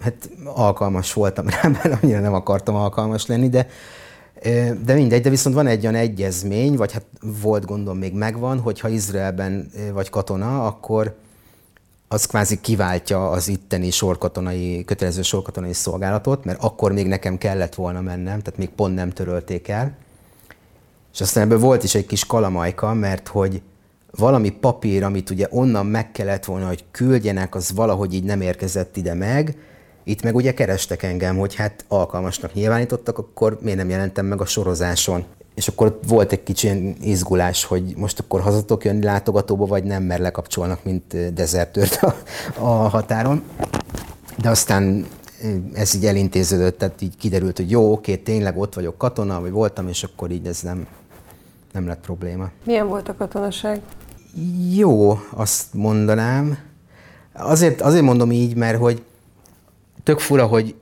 [0.00, 3.66] hát alkalmas voltam rá, mert annyira nem akartam alkalmas lenni, de
[4.84, 7.06] de mindegy, de viszont van egy olyan egyezmény, vagy hát
[7.42, 11.16] volt gondom még megvan, hogy ha Izraelben vagy katona, akkor
[12.12, 18.00] az kvázi kiváltja az itteni sorkatonai, kötelező sorkatonai szolgálatot, mert akkor még nekem kellett volna
[18.00, 19.96] mennem, tehát még pont nem törölték el.
[21.12, 23.62] És aztán ebből volt is egy kis kalamajka, mert hogy
[24.10, 28.96] valami papír, amit ugye onnan meg kellett volna, hogy küldjenek, az valahogy így nem érkezett
[28.96, 29.56] ide meg,
[30.04, 34.46] itt meg ugye kerestek engem, hogy hát alkalmasnak nyilvánítottak, akkor miért nem jelentem meg a
[34.46, 35.24] sorozáson.
[35.54, 40.20] És akkor volt egy kicsi izgulás, hogy most akkor hazatok jönni látogatóba, vagy nem, mert
[40.20, 42.14] lekapcsolnak, mint dezertőrt a,
[42.58, 43.42] a határon.
[44.38, 45.06] De aztán
[45.74, 49.88] ez így elintéződött, tehát így kiderült, hogy jó, oké, tényleg ott vagyok katona, vagy voltam,
[49.88, 50.86] és akkor így ez nem,
[51.72, 52.50] nem lett probléma.
[52.64, 53.80] Milyen volt a katonaság?
[54.74, 56.58] Jó, azt mondanám.
[57.32, 59.02] Azért, azért mondom így, mert hogy
[60.02, 60.74] tök fura, hogy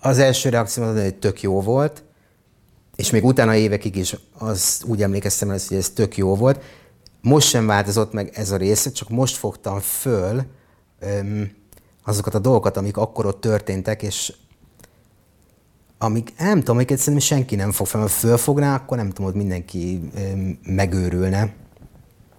[0.00, 2.02] az első reakció az, hogy tök jó volt,
[3.00, 6.62] és még utána évekig is az úgy emlékeztem, hogy ez tök jó volt.
[7.20, 10.42] Most sem változott meg ez a része, csak most fogtam föl
[10.98, 11.50] öm,
[12.04, 14.32] azokat a dolgokat, amik akkor ott történtek, és
[15.98, 19.40] amik, nem tudom, amiket szerintem senki nem fog fel, ha fölfogná, akkor nem tudom, hogy
[19.40, 21.52] mindenki öm, megőrülne.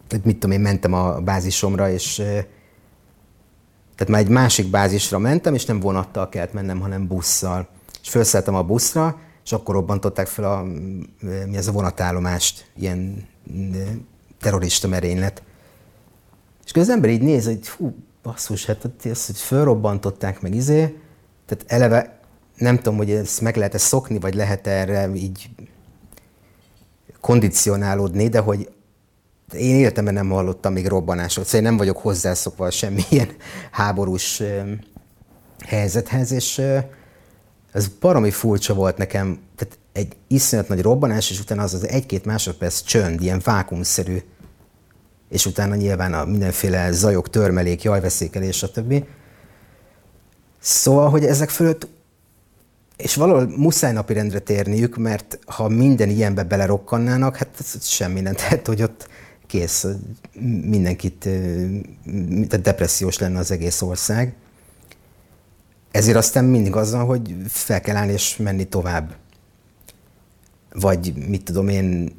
[0.07, 2.15] Tehát mit tudom, én mentem a bázisomra, és
[3.95, 7.67] tehát már egy másik bázisra mentem, és nem vonattal kellett mennem, hanem busszal.
[8.01, 10.63] És felszálltam a buszra, és akkor robbantották fel a,
[11.45, 13.27] mi ez a vonatállomást, ilyen
[14.41, 15.43] terrorista merénylet.
[16.65, 20.95] És az ember így néz, hogy hú, basszus, hát ezt, hogy fölrobbantották meg izé,
[21.45, 22.19] tehát eleve
[22.57, 25.49] nem tudom, hogy ezt meg lehet-e szokni, vagy lehet erre így
[27.21, 28.71] kondicionálódni, de hogy
[29.53, 33.29] én életemben nem hallottam még robbanásról, szóval én nem vagyok hozzászokva semmilyen
[33.71, 34.43] háborús
[35.65, 36.61] helyzethez, és
[37.71, 42.25] ez baromi furcsa volt nekem, tehát egy iszonyat nagy robbanás, és utána az az egy-két
[42.25, 44.17] másodperc csönd, ilyen vákumszerű,
[45.29, 49.03] és utána nyilván a mindenféle zajok, törmelék, jajveszékelés, stb.
[50.59, 51.87] Szóval, hogy ezek fölött,
[52.97, 58.33] és valahol muszáj napirendre térniük, mert ha minden ilyenbe belerokkannának, hát semmi nem.
[58.33, 59.07] Tehát, hogy ott
[59.47, 59.85] kész,
[60.65, 61.29] mindenkit,
[62.47, 64.35] tehát depressziós lenne az egész ország.
[65.91, 69.15] Ezért aztán mindig az van, hogy fel kell állni és menni tovább.
[70.73, 72.15] Vagy mit tudom én,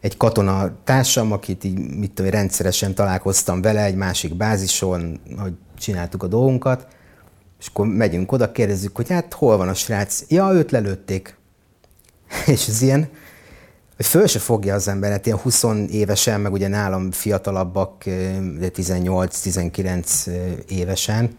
[0.00, 5.52] egy katona társam, akit így, mit tudom, én, rendszeresen találkoztam vele egy másik bázison, hogy
[5.78, 6.86] csináltuk a dolgunkat,
[7.60, 10.24] és akkor megyünk oda, kérdezzük, hogy hát hol van a srác?
[10.28, 11.36] Ja, őt lelőtték.
[12.46, 13.08] és ez ilyen,
[13.96, 20.30] hogy föl se fogja az emberet, ilyen 20 évesen, meg ugye nálam fiatalabbak, 18-19
[20.68, 21.36] évesen,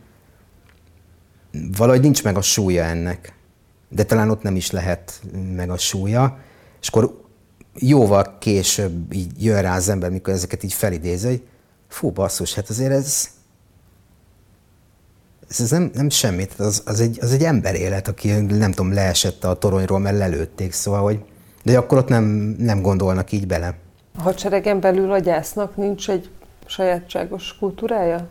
[1.77, 3.33] valahogy nincs meg a súlya ennek.
[3.89, 5.21] De talán ott nem is lehet
[5.55, 6.37] meg a súlya.
[6.81, 7.25] És akkor
[7.79, 11.43] jóval később így jön rá az ember, mikor ezeket így felidézi, hogy
[11.87, 13.29] fú, basszus, hát azért ez,
[15.47, 19.43] ez, nem, nem semmi, az, az, egy, az egy ember élet, aki nem tudom, leesett
[19.43, 21.25] a toronyról, mert lelőtték, szóval, hogy
[21.63, 22.23] de akkor ott nem,
[22.57, 23.75] nem gondolnak így bele.
[24.17, 26.29] A hadseregen belül a gyásznak nincs egy
[26.65, 28.27] sajátságos kultúrája?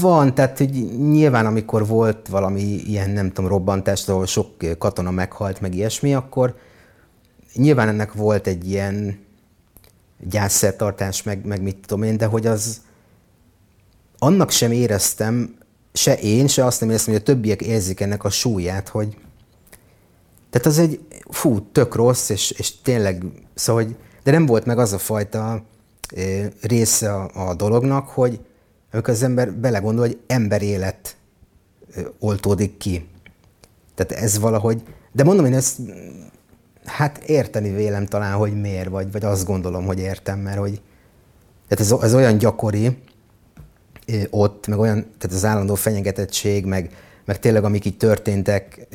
[0.00, 5.60] Van, tehát hogy nyilván amikor volt valami ilyen, nem tudom, robbantás, ahol sok katona meghalt,
[5.60, 6.56] meg ilyesmi, akkor
[7.54, 9.18] nyilván ennek volt egy ilyen
[10.30, 12.80] gyászszertartás, meg, meg mit tudom én, de hogy az
[14.18, 15.54] annak sem éreztem,
[15.92, 19.16] se én, se azt nem éreztem, hogy a többiek érzik ennek a súlyát, hogy
[20.50, 24.78] tehát az egy, fú, tök rossz, és, és tényleg, szóval, hogy, de nem volt meg
[24.78, 25.64] az a fajta
[26.60, 28.40] része a, a dolognak, hogy
[28.92, 31.16] amikor az ember belegondol, hogy ember élet
[32.18, 33.08] oltódik ki.
[33.94, 35.78] Tehát ez valahogy, de mondom én ezt,
[36.84, 40.80] hát érteni vélem talán, hogy miért, vagy, vagy azt gondolom, hogy értem, mert hogy
[41.68, 42.98] tehát ez, ez olyan gyakori
[44.30, 46.90] ott, meg olyan, tehát az állandó fenyegetettség, meg,
[47.24, 48.86] meg tényleg amik így történtek,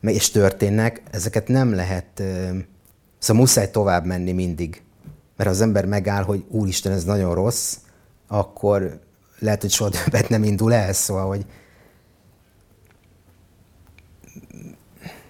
[0.00, 2.22] és történnek, ezeket nem lehet,
[3.18, 4.82] szóval muszáj tovább menni mindig.
[5.36, 7.76] Mert az ember megáll, hogy úristen, ez nagyon rossz,
[8.28, 9.00] akkor
[9.38, 11.46] lehet, hogy soha többet nem indul el, szóval, hogy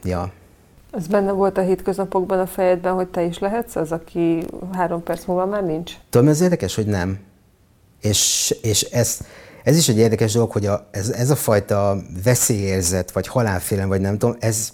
[0.03, 0.33] ja.
[0.91, 5.25] Ez benne volt a hétköznapokban a fejedben, hogy te is lehetsz az, aki három perc
[5.25, 5.93] múlva már nincs?
[6.11, 7.19] Tudom, ez érdekes, hogy nem.
[8.01, 9.21] És, és ez,
[9.65, 14.01] ez is egy érdekes dolog, hogy a, ez, ez a fajta veszélyérzet, vagy halálfélem, vagy
[14.01, 14.73] nem tudom, ez,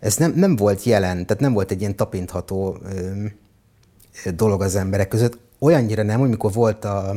[0.00, 5.08] ez nem, nem volt jelen, tehát nem volt egy ilyen tapintható ö, dolog az emberek
[5.08, 5.38] között.
[5.62, 7.14] Olyannyira nem, hogy mikor volt a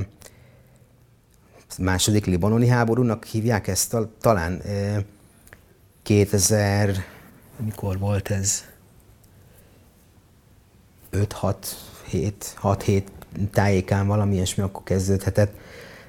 [1.77, 4.99] második libanoni háborúnak hívják ezt, talán ö,
[6.03, 6.95] 2000,
[7.57, 8.63] mikor volt ez?
[11.11, 11.55] 5-6
[12.07, 13.03] 7, 6-7
[13.51, 15.53] tájékán valami ilyesmi akkor kezdődhetett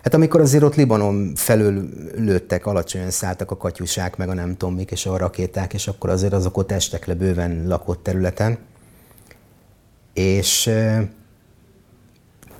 [0.02, 4.74] Hát amikor azért ott Libanon felül lőttek, alacsonyan szálltak a katyusák, meg a nem tudom
[4.74, 8.58] mik, és a rakéták, és akkor azért azok ott estek le bőven lakott területen.
[10.12, 10.70] És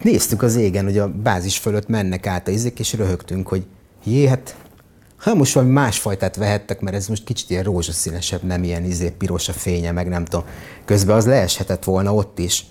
[0.03, 3.67] néztük az égen, hogy a bázis fölött mennek át a izék, és röhögtünk, hogy
[4.05, 4.57] jé, hát
[5.17, 9.49] ha most valami másfajtát vehettek, mert ez most kicsit ilyen rózsaszínesebb, nem ilyen izé, piros
[9.49, 10.47] a fénye, meg nem tudom.
[10.85, 12.67] Közben az leeshetett volna ott is.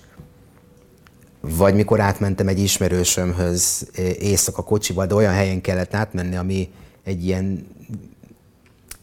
[1.41, 3.88] Vagy mikor átmentem egy ismerősömhöz
[4.19, 6.69] éjszaka kocsival, de olyan helyen kellett átmenni, ami
[7.03, 7.67] egy ilyen,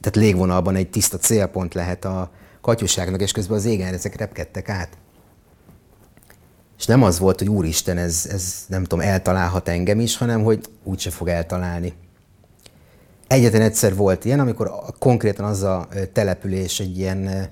[0.00, 2.30] tehát légvonalban egy tiszta célpont lehet a
[2.60, 4.88] katyuságnak, és közben az égen ezek repkedtek át.
[6.82, 10.60] És nem az volt, hogy úristen, ez, ez nem tudom, eltalálhat engem is, hanem hogy
[10.84, 11.92] úgyse fog eltalálni.
[13.26, 17.48] Egyetlen egyszer volt ilyen, amikor konkrétan az a település egy ilyen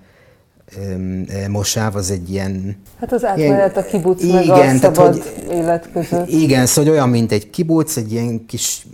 [1.49, 2.77] mosáv, az egy ilyen...
[3.01, 6.29] Hát az átmenet a kibuc igen, meg a szabad tehát, hogy, élet között.
[6.29, 8.87] Igen, szóval olyan, mint egy kibuc, egy ilyen kis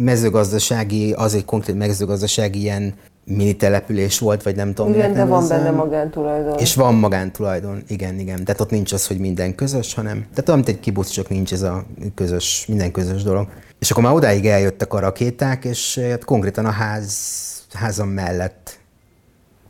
[0.00, 4.92] mezőgazdasági, az egy konkrét mezőgazdasági ilyen mini település volt, vagy nem tudom.
[4.92, 6.58] Igen, de van benne magántulajdon.
[6.58, 8.44] És van magántulajdon, igen, igen.
[8.44, 11.52] Tehát ott nincs az, hogy minden közös, hanem, tehát olyan, mint egy kibuc, csak nincs
[11.52, 13.48] ez a közös, minden közös dolog.
[13.78, 17.40] És akkor már odáig eljöttek a rakéták, és hát konkrétan a ház,
[17.72, 18.80] házam mellett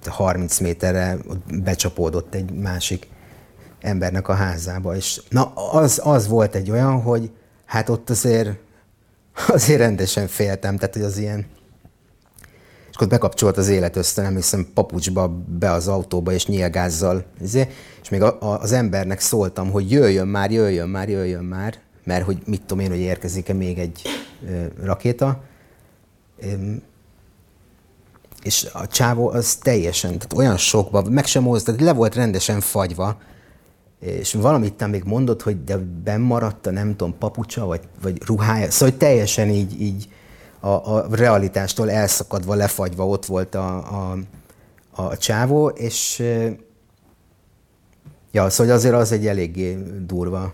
[0.07, 1.17] 30 méterre
[1.63, 3.07] becsapódott egy másik
[3.81, 4.97] embernek a házába.
[4.97, 7.31] És na, az, az volt egy olyan, hogy
[7.65, 8.51] hát ott azért,
[9.49, 11.47] azért rendesen féltem, tehát hogy az ilyen,
[12.93, 17.25] és akkor bekapcsolt az élet ösztönem, hiszen papucsba be az autóba, és nyílgázzal.
[17.43, 17.69] Izé,
[18.03, 22.25] és még a, a, az embernek szóltam, hogy jöjjön már, jöjjön már, jöjjön már, mert
[22.25, 24.03] hogy mit tudom én, hogy érkezik-e még egy
[24.49, 25.43] ö, rakéta.
[28.43, 33.19] és a csávó az teljesen, tehát olyan sokba, meg sem mozdult, le volt rendesen fagyva,
[34.01, 38.71] és valamit még mondott, hogy de benn maradt a nem tudom, papucsa, vagy, vagy ruhája,
[38.71, 40.09] szóval hogy teljesen így, így
[40.63, 44.19] a, a realitástól elszakadva, lefagyva ott volt a, a,
[44.91, 46.23] a csávó, és
[48.31, 50.53] ja, szóval azért az egy eléggé durva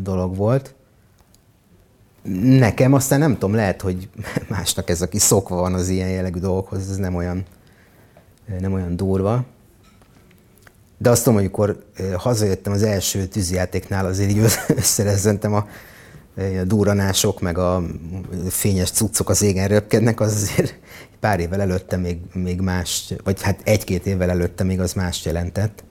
[0.00, 0.74] dolog volt.
[2.42, 4.08] Nekem aztán nem tudom, lehet, hogy
[4.48, 7.44] másnak ez, aki szokva van az ilyen jellegű dolgokhoz, ez nem olyan,
[8.60, 9.44] nem olyan durva.
[10.98, 11.84] De azt tudom, amikor
[12.16, 14.38] hazajöttem az első tűzjátéknál, azért így
[14.76, 15.66] összerezzentem a,
[16.66, 17.82] duranások, meg a
[18.48, 20.74] fényes cuccok az égen röpkednek, az azért
[21.20, 25.84] pár évvel előtte még, még más, vagy hát egy-két évvel előtte még az más jelentett.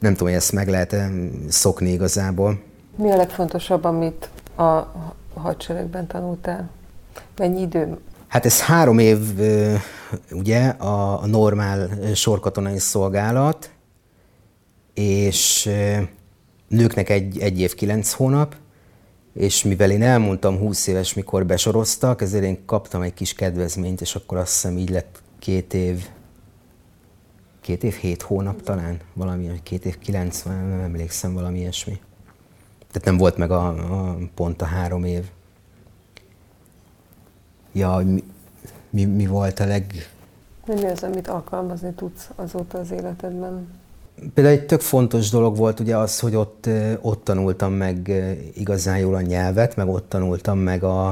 [0.00, 1.10] Nem tudom, hogy ezt meg lehet -e
[1.48, 2.62] szokni igazából.
[2.96, 4.82] Mi a legfontosabb, amit a
[5.34, 6.70] hadseregben tanultál?
[7.36, 7.98] Mennyi idő?
[8.28, 9.18] Hát ez három év,
[10.30, 13.70] ugye, a normál sorkatonai szolgálat,
[14.94, 15.70] és
[16.68, 18.56] nőknek egy, egy év, kilenc hónap,
[19.34, 24.14] és mivel én elmondtam 20 éves, mikor besoroztak, ezért én kaptam egy kis kedvezményt, és
[24.14, 26.08] akkor azt hiszem így lett két év,
[27.60, 32.00] két év, hét hónap talán, valami, két év, kilenc, nem emlékszem, valami ilyesmi.
[32.86, 33.66] Tehát nem volt meg a,
[34.10, 35.24] a pont a három év.
[37.72, 38.24] Ja, mi,
[38.90, 40.10] mi, mi volt a leg...
[40.66, 43.68] Mi az, amit alkalmazni tudsz azóta az életedben?
[44.34, 46.68] Például egy tök fontos dolog volt ugye az, hogy ott,
[47.00, 48.12] ott tanultam meg
[48.54, 51.08] igazán jól a nyelvet, meg ott tanultam meg a,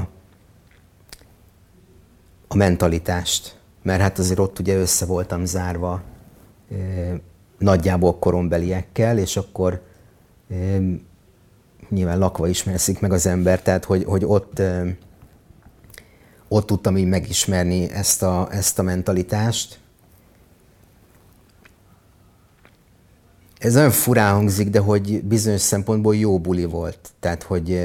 [2.49, 3.57] a mentalitást.
[3.83, 6.03] Mert hát azért ott ugye össze voltam zárva
[7.59, 9.83] nagyjából korombeliekkel, és akkor
[11.89, 14.63] nyilván lakva ismerszik meg az ember, tehát hogy, hogy ott,
[16.49, 19.79] ott tudtam így megismerni ezt a, ezt a mentalitást,
[23.63, 26.99] Ez nagyon furán hangzik, de hogy bizonyos szempontból jó buli volt.
[27.21, 27.79] Tehát, hogy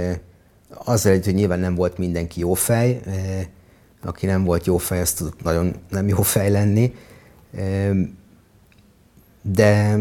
[0.70, 3.02] azzal együtt, hogy nyilván nem volt mindenki jó fej,
[4.04, 6.94] aki nem volt jó fej, az tudott nagyon nem jó fej lenni,
[9.42, 9.98] de,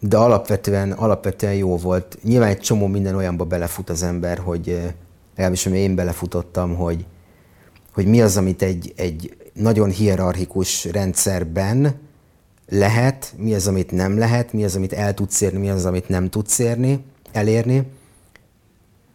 [0.00, 2.18] de alapvetően, alapvetően jó volt.
[2.22, 4.66] Nyilván egy csomó minden olyanba belefut az ember, hogy
[5.30, 7.06] legalábbis én belefutottam, hogy,
[7.92, 12.04] hogy mi az, amit egy, egy nagyon hierarchikus rendszerben
[12.68, 16.08] lehet, mi az, amit nem lehet, mi az, amit el tudsz érni, mi az, amit
[16.08, 17.82] nem tudsz érni, elérni,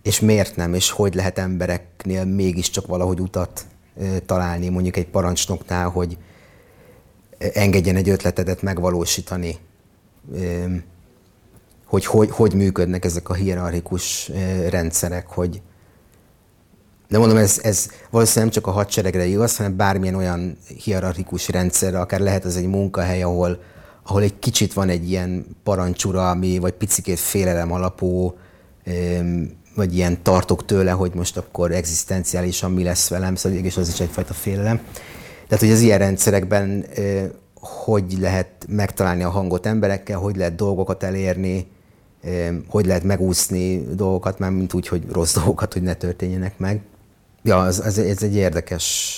[0.01, 3.65] és miért nem, és hogy lehet embereknél mégiscsak valahogy utat
[4.25, 6.17] találni, mondjuk egy parancsnoknál, hogy
[7.37, 9.57] engedjen egy ötletedet megvalósítani,
[11.85, 14.31] hogy hogy, hogy működnek ezek a hierarchikus
[14.69, 15.61] rendszerek, hogy,
[17.11, 21.99] de mondom, ez, ez valószínűleg nem csak a hadseregre igaz, hanem bármilyen olyan hierarchikus rendszerre,
[21.99, 23.61] akár lehet ez egy munkahely, ahol,
[24.05, 25.45] ahol egy kicsit van egy ilyen
[26.13, 28.37] ami vagy picikét félelem alapú,
[29.75, 33.99] vagy ilyen tartok tőle, hogy most akkor egzisztenciálisan mi lesz velem, szóval és az is
[33.99, 34.79] egyfajta félelem.
[35.47, 36.85] Tehát, hogy az ilyen rendszerekben
[37.61, 41.67] hogy lehet megtalálni a hangot emberekkel, hogy lehet dolgokat elérni,
[42.67, 46.81] hogy lehet megúszni dolgokat, már mint úgy, hogy rossz dolgokat, hogy ne történjenek meg.
[47.43, 49.15] Ja, ez, ez, ez egy érdekes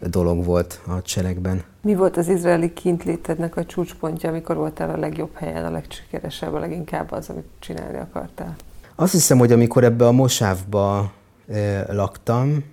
[0.00, 1.64] dolog volt a hadseregben.
[1.82, 6.58] Mi volt az izraeli kintlétednek a csúcspontja, amikor voltál a legjobb helyen, a legsikeresebb, a
[6.58, 8.56] leginkább az, amit csinálni akartál?
[8.94, 11.12] Azt hiszem, hogy amikor ebbe a mosávba
[11.48, 12.64] e, laktam,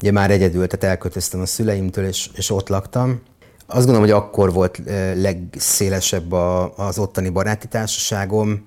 [0.00, 3.20] ugye már egyedül, tehát elköltöztem a szüleimtől, és, és ott laktam,
[3.66, 4.82] Azt gondolom, hogy akkor volt
[5.14, 8.66] legszélesebb a, az ottani baráti társaságom.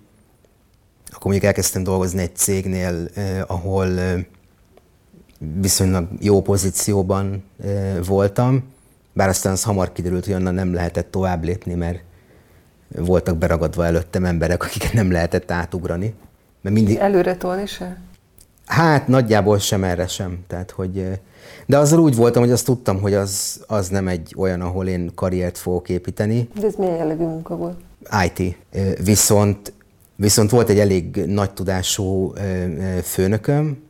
[1.08, 3.08] Akkor mondjuk elkezdtem dolgozni egy cégnél,
[3.48, 3.88] ahol
[5.62, 7.44] viszonylag jó pozícióban
[8.06, 8.64] voltam,
[9.14, 12.04] bár aztán az hamar kiderült, hogy onnan nem lehetett tovább lépni, mert
[12.96, 16.14] voltak beragadva előttem emberek, akiket nem lehetett átugrani.
[16.62, 16.98] Mert mindig...
[16.98, 18.02] Előre tolni se?
[18.66, 20.40] Hát nagyjából sem erre sem.
[20.48, 21.20] Tehát, hogy,
[21.66, 25.12] de azzal úgy voltam, hogy azt tudtam, hogy az, az nem egy olyan, ahol én
[25.16, 26.50] karriert fogok építeni.
[26.60, 27.80] De ez milyen jellegű munka volt?
[28.26, 28.58] IT.
[29.04, 29.74] Viszont,
[30.16, 32.34] viszont volt egy elég nagy tudású
[33.04, 33.84] főnököm,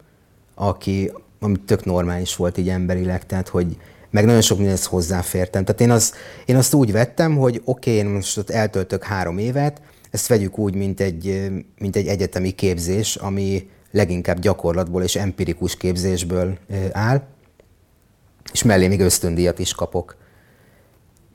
[0.56, 1.12] aki,
[1.44, 3.78] ami tök normális volt így emberileg, tehát hogy
[4.10, 5.66] meg nagyon sok mindenhez hozzáfértem.
[5.66, 6.14] Tehát én, az,
[6.46, 10.58] én azt úgy vettem, hogy oké, okay, én most ott eltöltök három évet, ezt vegyük
[10.58, 16.58] úgy, mint egy, mint egy egyetemi képzés, ami leginkább gyakorlatból és empirikus képzésből
[16.92, 17.22] áll,
[18.52, 20.16] és mellé még ösztöndíjat is kapok.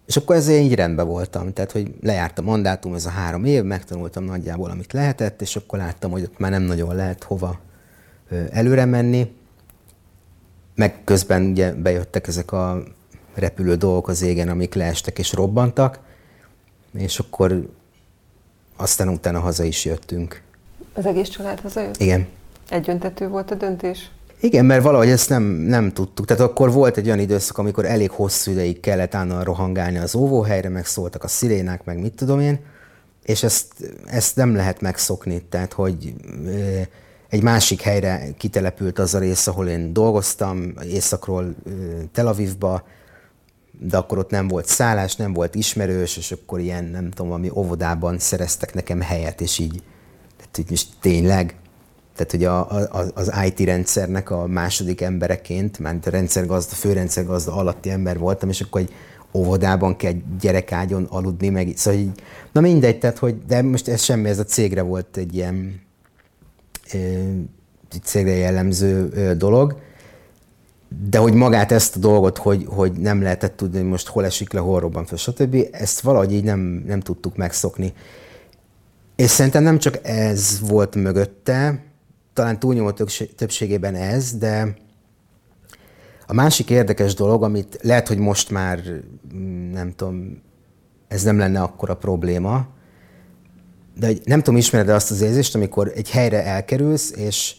[0.06, 3.62] És akkor ezért így rendben voltam, tehát hogy lejárt a mandátum, ez a három év,
[3.62, 7.60] megtanultam nagyjából, amit lehetett, és akkor láttam, hogy ott már nem nagyon lehet hova
[8.50, 9.34] előre menni.
[10.76, 12.82] Meg közben ugye bejöttek ezek a
[13.34, 15.98] repülő dolgok az égen, amik leestek és robbantak,
[16.98, 17.68] és akkor
[18.76, 20.42] aztán utána haza is jöttünk.
[20.94, 21.96] Az egész család hazajött?
[21.96, 22.26] Igen.
[22.68, 24.10] Egyöntető volt a döntés?
[24.40, 26.26] Igen, mert valahogy ezt nem, nem tudtuk.
[26.26, 30.68] Tehát akkor volt egy olyan időszak, amikor elég hosszú ideig kellett állandóan rohangálni az óvóhelyre,
[30.68, 32.58] meg szóltak a szirénák, meg mit tudom én,
[33.22, 33.66] és ezt,
[34.06, 35.42] ezt nem lehet megszokni.
[35.48, 36.14] Tehát, hogy
[37.28, 41.54] egy másik helyre kitelepült az a rész, ahol én dolgoztam, északról
[42.12, 42.84] Tel Avivba,
[43.80, 47.50] de akkor ott nem volt szállás, nem volt ismerős, és akkor ilyen, nem tudom, ami
[47.54, 49.82] óvodában szereztek nekem helyet, és így,
[50.36, 51.56] tehát hogy most tényleg,
[52.14, 57.90] tehát hogy a, a, az IT rendszernek a második embereként, mert a rendszergazda, főrendszergazda alatti
[57.90, 58.92] ember voltam, és akkor egy
[59.32, 64.28] óvodában kell gyerekágyon aludni, meg szóval így, na mindegy, tehát hogy, de most ez semmi,
[64.28, 65.85] ez a cégre volt egy ilyen
[68.02, 69.80] cégre jellemző dolog,
[71.10, 74.52] de hogy magát ezt a dolgot, hogy, hogy nem lehetett tudni, hogy most hol esik
[74.52, 77.92] le, hol robban fel, stb., ezt valahogy így nem, nem tudtuk megszokni.
[79.16, 81.84] És szerintem nem csak ez volt mögötte,
[82.32, 82.90] talán túlnyomó
[83.36, 84.76] többségében ez, de
[86.26, 88.80] a másik érdekes dolog, amit lehet, hogy most már
[89.72, 90.42] nem tudom,
[91.08, 92.66] ez nem lenne akkora probléma,
[93.98, 97.54] de nem tudom, ismered azt az érzést, amikor egy helyre elkerülsz, és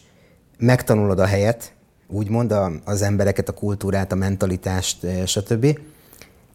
[0.58, 1.72] megtanulod a helyet,
[2.08, 5.78] úgymond az embereket, a kultúrát, a mentalitást, stb.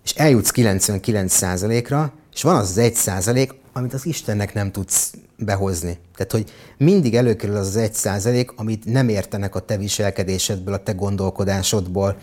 [0.04, 5.98] És eljutsz 99%-ra, és van az az 1%, amit az Istennek nem tudsz behozni.
[6.16, 10.92] Tehát, hogy mindig előkerül az az 1%, amit nem értenek a te viselkedésedből, a te
[10.92, 12.18] gondolkodásodból,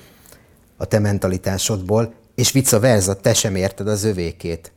[0.76, 4.72] a te mentalitásodból, és vice versa, te sem érted az övékét.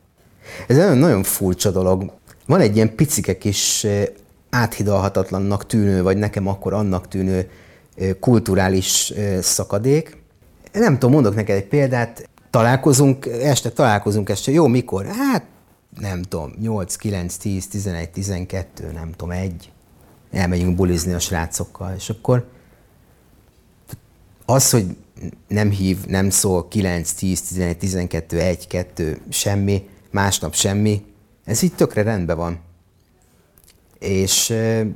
[0.66, 2.12] Ez nagyon, nagyon furcsa dolog.
[2.46, 3.86] Van egy ilyen picike kis
[4.50, 7.50] áthidalhatatlannak tűnő, vagy nekem akkor annak tűnő
[8.20, 10.16] kulturális szakadék.
[10.72, 15.06] Nem tudom, mondok neked egy példát, találkozunk, este találkozunk este, jó, mikor?
[15.06, 15.44] Hát
[16.00, 19.72] nem tudom, 8, 9, 10, 11, 12, nem tudom, egy.
[20.32, 22.48] Elmegyünk bulizni a srácokkal, és akkor
[24.44, 24.96] az, hogy
[25.48, 31.04] nem hív, nem szól 9, 10, 11, 12, 1, 2, semmi, másnap semmi,
[31.44, 32.58] ez így tökre rendben van.
[33.98, 34.86] És euh,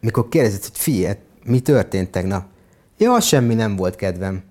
[0.00, 2.46] mikor kérdezett, hogy figyelj, mi történt tegnap?
[2.98, 4.42] Ja, semmi nem volt kedvem.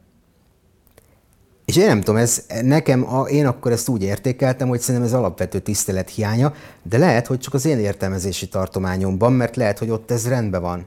[1.65, 5.13] És én nem tudom, ez nekem, a, én akkor ezt úgy értékeltem, hogy szerintem ez
[5.13, 6.53] alapvető tisztelet hiánya,
[6.83, 10.85] de lehet, hogy csak az én értelmezési tartományomban, mert lehet, hogy ott ez rendben van.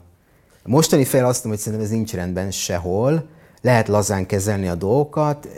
[0.65, 3.29] Mostani fel azt mondom, hogy szerintem ez nincs rendben sehol,
[3.61, 5.49] lehet lazán kezelni a dolgokat,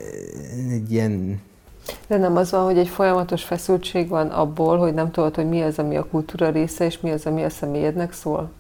[0.70, 1.40] egy ilyen
[2.06, 5.62] de nem az van, hogy egy folyamatos feszültség van abból, hogy nem tudod, hogy mi
[5.62, 8.50] az, ami a kultúra része, és mi az, ami a személyednek szól?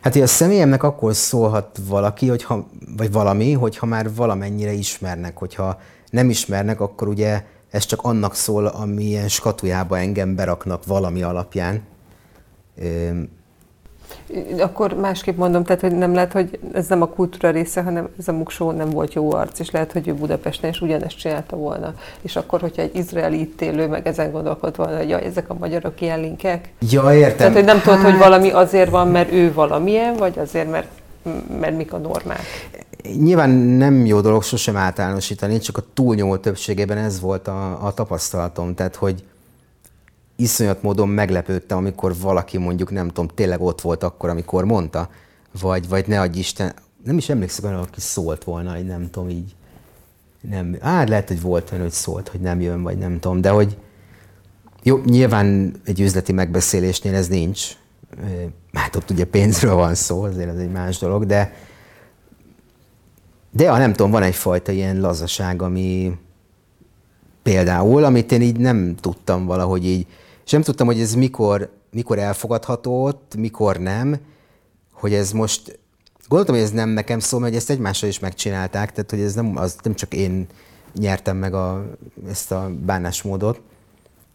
[0.00, 5.38] Hát, hogy a személyemnek akkor szólhat valaki, hogyha, vagy valami, hogyha már valamennyire ismernek.
[5.38, 11.82] Hogyha nem ismernek, akkor ugye ez csak annak szól, amilyen skatujába engem beraknak valami alapján.
[14.58, 18.28] Akkor másképp mondom, tehát hogy nem lehet, hogy ez nem a kultúra része, hanem ez
[18.28, 21.94] a muksó nem volt jó arc, és lehet, hogy ő Budapesten is ugyanezt csinálta volna.
[22.20, 25.56] És akkor, hogyha egy izraeli itt élő meg ezen gondolkod volna, hogy ja, ezek a
[25.58, 26.72] magyarok ilyen linkek.
[26.90, 27.36] Ja, értem.
[27.36, 27.84] Tehát, hogy nem hát...
[27.84, 30.88] tudod, hogy valami azért van, mert ő valamilyen, vagy azért, mert,
[31.60, 32.40] mert mik a normák.
[33.18, 38.74] Nyilván nem jó dolog sosem általánosítani, csak a túlnyomó többségében ez volt a, a tapasztalatom.
[38.74, 39.22] Tehát, hogy,
[40.36, 45.10] iszonyat módon meglepődtem, amikor valaki mondjuk, nem tudom, tényleg ott volt akkor, amikor mondta,
[45.60, 46.74] vagy, vagy ne adj Isten,
[47.04, 49.54] nem is emlékszem, hogy valaki szólt volna, hogy nem tudom, így
[50.40, 53.50] nem, á, lehet, hogy volt olyan, hogy szólt, hogy nem jön, vagy nem tudom, de
[53.50, 53.76] hogy
[54.82, 57.68] jó, nyilván egy üzleti megbeszélésnél ez nincs,
[58.72, 61.52] hát ott ugye pénzről van szó, azért ez egy más dolog, de
[63.50, 66.18] de ja, nem tudom, van egyfajta ilyen lazaság, ami
[67.42, 70.06] például, amit én így nem tudtam valahogy így,
[70.46, 74.16] és nem tudtam, hogy ez mikor, mikor elfogadható ott, mikor nem,
[74.92, 75.78] hogy ez most,
[76.28, 79.56] gondoltam, hogy ez nem nekem szól, mert ezt egymással is megcsinálták, tehát hogy ez nem,
[79.56, 80.46] az nem csak én
[80.94, 81.96] nyertem meg a,
[82.28, 83.60] ezt a bánásmódot,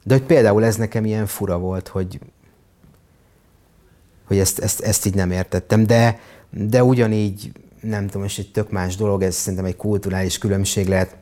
[0.03, 2.20] de hogy például ez nekem ilyen fura volt, hogy,
[4.28, 7.51] hogy ezt, ezt, ezt így nem értettem, de, de ugyanígy,
[7.82, 11.16] nem tudom, és egy tök más dolog, ez szerintem egy kulturális különbség lehet.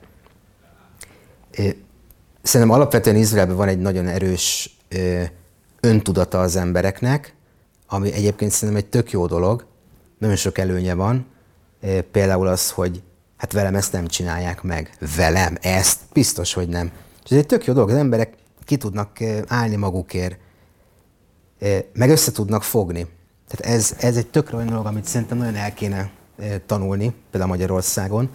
[2.42, 4.79] Szerintem alapvetően Izraelben van egy nagyon erős
[5.80, 7.36] öntudata az embereknek,
[7.88, 9.66] ami egyébként szerintem egy tök jó dolog,
[10.18, 11.26] nagyon sok előnye van.
[12.12, 13.02] Például az, hogy
[13.38, 14.98] hát velem ezt nem csinálják meg.
[15.16, 16.00] Velem ezt?
[16.14, 16.92] Biztos, hogy nem.
[17.24, 18.34] És ez egy tök jó dolog, az emberek
[18.66, 19.18] ki tudnak
[19.48, 20.38] állni magukért,
[21.94, 23.08] meg össze tudnak fogni.
[23.48, 26.10] Tehát ez, ez egy tökre olyan dolog, amit szerintem nagyon el kéne
[26.66, 28.30] tanulni, például Magyarországon.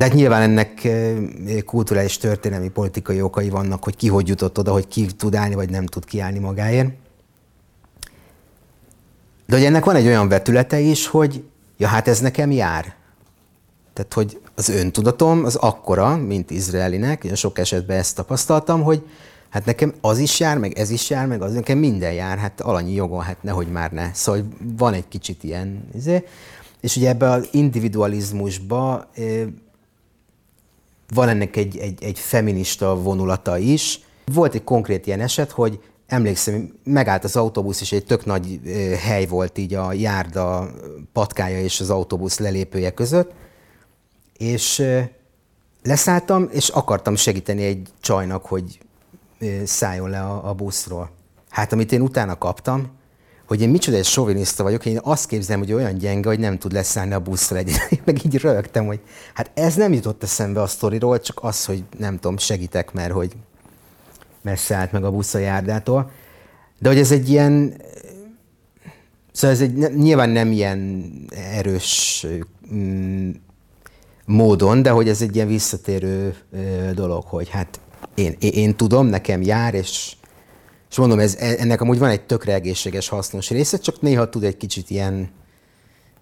[0.00, 0.88] De hát nyilván ennek
[1.64, 5.70] kulturális, történelmi, politikai okai vannak, hogy ki hogy jutott oda, hogy ki tud állni, vagy
[5.70, 6.88] nem tud kiállni magáért.
[9.46, 11.44] De hogy ennek van egy olyan vetülete is, hogy
[11.76, 12.94] ja, hát ez nekem jár.
[13.92, 19.06] Tehát, hogy az öntudatom az akkora, mint izraelinek, én sok esetben ezt tapasztaltam, hogy
[19.48, 22.60] hát nekem az is jár, meg ez is jár, meg az nekem minden jár, hát
[22.60, 24.14] alanyi jogon, hát nehogy már ne.
[24.14, 26.24] Szóval van egy kicsit ilyen, izé.
[26.80, 29.10] és ugye ebbe az individualizmusba
[31.14, 34.00] van ennek egy, egy, egy feminista vonulata is.
[34.32, 38.60] Volt egy konkrét ilyen eset, hogy emlékszem, megállt az autóbusz, és egy tök nagy
[39.00, 40.70] hely volt így a járda
[41.12, 43.32] patkája és az autóbusz lelépője között,
[44.36, 44.82] és
[45.82, 48.78] leszálltam, és akartam segíteni egy csajnak, hogy
[49.64, 51.10] szálljon le a, a buszról.
[51.48, 52.90] Hát amit én utána kaptam,
[53.50, 56.72] hogy én micsoda egy soviniszta vagyok, én azt képzelem, hogy olyan gyenge, hogy nem tud
[56.72, 57.56] leszállni a buszra.
[57.56, 57.72] Egy,
[58.04, 59.00] meg így rögtem, hogy
[59.34, 63.32] hát ez nem jutott eszembe a sztoriról, csak az, hogy nem tudom, segítek, mert hogy
[64.42, 66.10] mert szállt meg a busz a járdától.
[66.78, 67.74] De hogy ez egy ilyen,
[69.32, 71.10] szóval ez egy nyilván nem ilyen
[71.54, 72.26] erős
[72.74, 73.30] mm,
[74.24, 76.36] módon, de hogy ez egy ilyen visszatérő
[76.94, 77.80] dolog, hogy hát
[78.14, 80.16] én, én, én tudom, nekem jár, és,
[80.90, 84.56] és mondom, ez, ennek amúgy van egy tökre egészséges, hasznos része, csak néha tud egy
[84.56, 85.30] kicsit ilyen,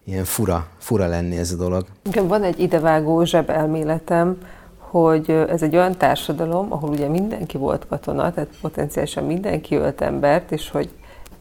[0.05, 1.87] ilyen fura, fura lenni ez a dolog.
[2.05, 4.39] Igen, van egy idevágó zsebelméletem,
[4.79, 10.53] hogy ez egy olyan társadalom, ahol ugye mindenki volt katona, tehát potenciálisan mindenki ölt embert,
[10.53, 10.91] és hogy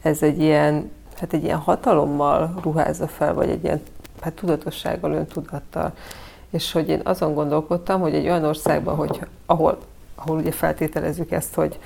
[0.02, 3.80] ez egy ilyen, hát egy ilyen hatalommal ruházza fel, vagy egy ilyen
[4.20, 5.92] hát tudatossággal, öntudattal.
[6.50, 9.78] És hogy én azon gondolkodtam, hogy egy olyan országban, hogy ahol,
[10.14, 11.78] ahol ugye feltételezzük ezt, hogy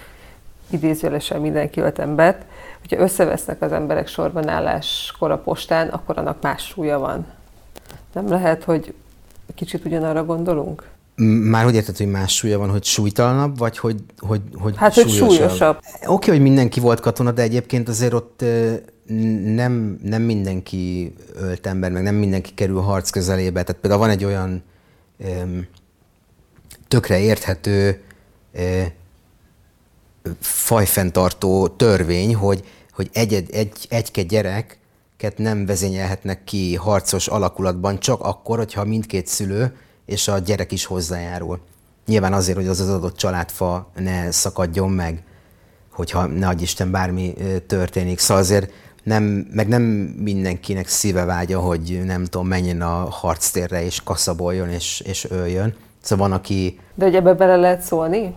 [0.72, 2.44] idézőjelesen mindenki ölt embert,
[2.80, 7.26] hogyha összevesznek az emberek sorban álláskor a postán, akkor annak más súlya van.
[8.12, 8.94] Nem lehet, hogy
[9.54, 10.90] kicsit ugyanarra gondolunk?
[11.24, 15.08] Már hogy érted, hogy más súlya van, hogy súlytalanabb, vagy hogy, hogy, hogy Hát, hogy
[15.10, 15.76] súlyosabb.
[15.76, 18.44] Oké, okay, hogy mindenki volt katona, de egyébként azért ott
[19.44, 23.62] nem, nem mindenki ölt ember, meg nem mindenki kerül harc közelébe.
[23.62, 24.62] Tehát például van egy olyan
[26.88, 28.02] tökre érthető
[30.40, 38.58] fajfenntartó törvény, hogy, hogy egy, egy, egy, gyereket nem vezényelhetnek ki harcos alakulatban csak akkor,
[38.58, 41.60] hogyha mindkét szülő és a gyerek is hozzájárul.
[42.06, 45.22] Nyilván azért, hogy az az adott családfa ne szakadjon meg,
[45.92, 47.34] hogyha ne Isten bármi
[47.66, 48.18] történik.
[48.18, 54.02] Szóval azért nem, meg nem mindenkinek szíve vágya, hogy nem tudom, menjen a harctérre és
[54.02, 55.74] kaszaboljon és, és öljön.
[56.00, 56.78] Szóval van, aki...
[56.94, 58.34] De hogy ebbe bele lehet szólni?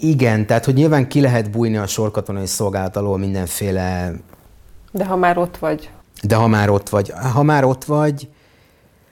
[0.00, 4.12] Igen, tehát hogy nyilván ki lehet bújni a sorkatonai szolgálat alól mindenféle...
[4.92, 5.90] De ha már ott vagy.
[6.22, 7.12] De ha már ott vagy.
[7.32, 8.28] Ha már ott vagy,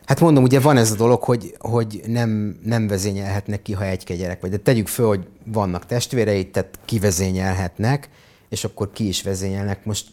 [0.06, 4.16] Hát mondom, ugye van ez a dolog, hogy, hogy nem, nem vezényelhetnek ki, ha egy
[4.16, 4.50] gyerek vagy.
[4.50, 8.08] De tegyük föl, hogy vannak testvéreid, tehát kivezényelhetnek,
[8.48, 9.84] és akkor ki is vezényelnek.
[9.84, 10.06] Most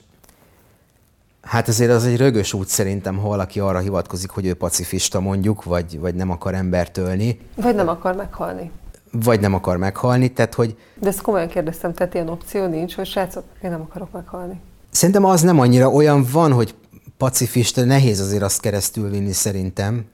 [1.41, 5.63] hát azért az egy rögös út szerintem, ha valaki arra hivatkozik, hogy ő pacifista mondjuk,
[5.63, 7.39] vagy, vagy nem akar embert ölni.
[7.55, 8.71] Vagy nem akar meghalni.
[9.11, 10.77] Vagy nem akar meghalni, tehát hogy...
[10.99, 14.59] De ezt komolyan kérdeztem, tehát ilyen opció nincs, hogy srácok, én nem akarok meghalni.
[14.91, 16.75] Szerintem az nem annyira olyan van, hogy
[17.17, 20.05] pacifista, nehéz azért azt keresztül vinni szerintem,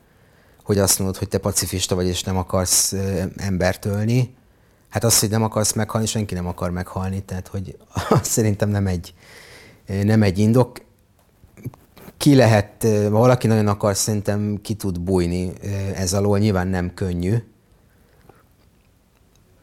[0.63, 2.95] hogy azt mondod, hogy te pacifista vagy, és nem akarsz
[3.35, 4.35] embert ölni.
[4.89, 7.77] Hát az, hogy nem akarsz meghalni, senki nem akar meghalni, tehát hogy
[8.21, 9.13] szerintem nem egy,
[10.03, 10.81] nem egy indok.
[12.17, 15.53] ki lehet, ha valaki nagyon akar, szerintem ki tud bújni
[15.95, 17.35] ez alól, nyilván nem könnyű.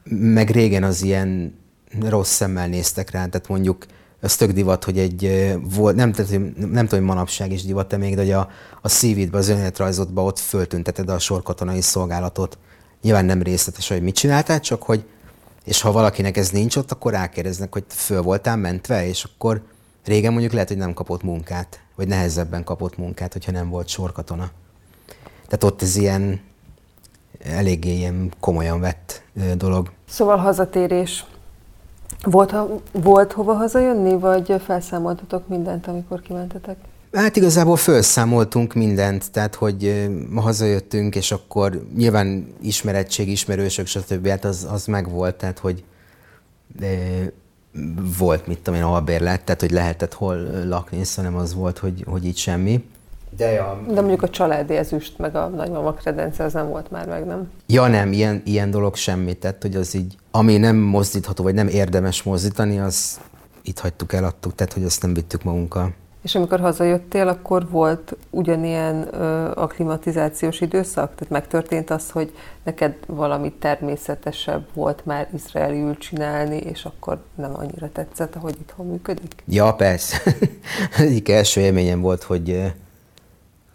[0.08, 1.58] Meg régen az ilyen
[2.00, 3.86] rossz szemmel néztek rá, tehát mondjuk
[4.20, 8.14] az tök divat, hogy egy, volt, nem, tehát, nem tudom, hogy manapság is divat-e még,
[8.14, 8.50] de hogy a,
[8.82, 12.58] a szívidbe, az önéletrajzodba ott föltünteted a sorkatonai szolgálatot.
[13.02, 15.04] Nyilván nem részletes, hogy mit csináltál, csak hogy,
[15.64, 19.62] és ha valakinek ez nincs ott, akkor rákérdeznek, hogy föl voltál mentve, és akkor
[20.04, 24.50] régen mondjuk lehet, hogy nem kapott munkát, vagy nehezebben kapott munkát, hogyha nem volt sorkatona.
[25.44, 26.40] Tehát ott ez ilyen
[27.44, 29.22] eléggé ilyen komolyan vett
[29.56, 29.90] dolog.
[30.08, 31.24] Szóval hazatérés.
[32.22, 36.76] Volt, ha, volt hova hazajönni, vagy felszámoltatok mindent, amikor kimentetek?
[37.12, 44.26] Hát igazából felszámoltunk mindent, tehát hogy ma hazajöttünk, és akkor nyilván ismerettség, ismerősök, stb.
[44.26, 45.84] Hát az, az megvolt, tehát hogy
[46.78, 46.98] de
[48.18, 50.36] volt, mit tudom én, albérlet, tehát hogy lehetett hol
[50.66, 52.84] lakni, szóval nem az volt, hogy, hogy itt semmi.
[53.36, 53.80] De, ja.
[53.88, 57.50] De mondjuk a családi ezüst, meg a nagymama kredence, az nem volt már meg, nem?
[57.66, 61.68] Ja nem, ilyen, ilyen dolog semmi, tehát hogy az így, ami nem mozdítható, vagy nem
[61.68, 63.20] érdemes mozdítani, az
[63.62, 65.92] itt hagytuk, eladtuk, tehát hogy azt nem vittük magunkkal.
[66.22, 71.14] És amikor hazajöttél, akkor volt ugyanilyen ö, aklimatizációs időszak?
[71.14, 72.32] Tehát megtörtént az, hogy
[72.62, 79.42] neked valami természetesebb volt már izraeliül csinálni, és akkor nem annyira tetszett, ahogy itthon működik?
[79.46, 80.22] Ja, persze.
[80.98, 82.74] Egyik első élményem volt, hogy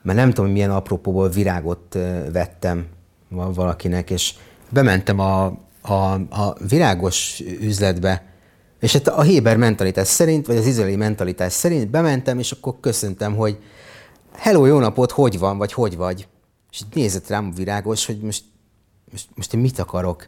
[0.10, 1.98] mert nem tudom, milyen apropóból virágot
[2.32, 2.86] vettem
[3.30, 4.34] valakinek, és
[4.70, 5.46] bementem a,
[5.82, 8.24] a, a virágos üzletbe,
[8.80, 13.36] és hát a Héber mentalitás szerint, vagy az izraeli mentalitás szerint bementem, és akkor köszöntem,
[13.36, 13.58] hogy
[14.36, 16.28] hello, jó napot, hogy van, vagy hogy vagy?
[16.72, 18.44] És nézett rám a virágos, hogy most,
[19.12, 20.28] most, most én mit akarok?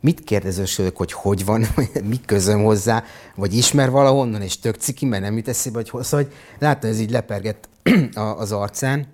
[0.00, 1.66] Mit kérdezősök, hogy hogy van,
[2.10, 3.04] mi közöm hozzá,
[3.36, 7.00] vagy ismer valahonnan, és tök ciki, mert nem jut eszébe, hogy hozzá, hogy láttam, ez
[7.00, 7.68] így lepergett
[8.38, 9.06] az arcán,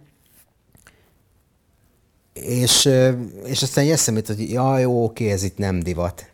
[2.43, 2.89] és,
[3.45, 6.31] és aztán eszembe hogy ja, jó, oké, ez itt nem divat.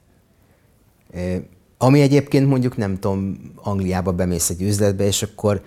[1.79, 5.63] Ami egyébként mondjuk nem tudom, Angliába bemész egy üzletbe, és akkor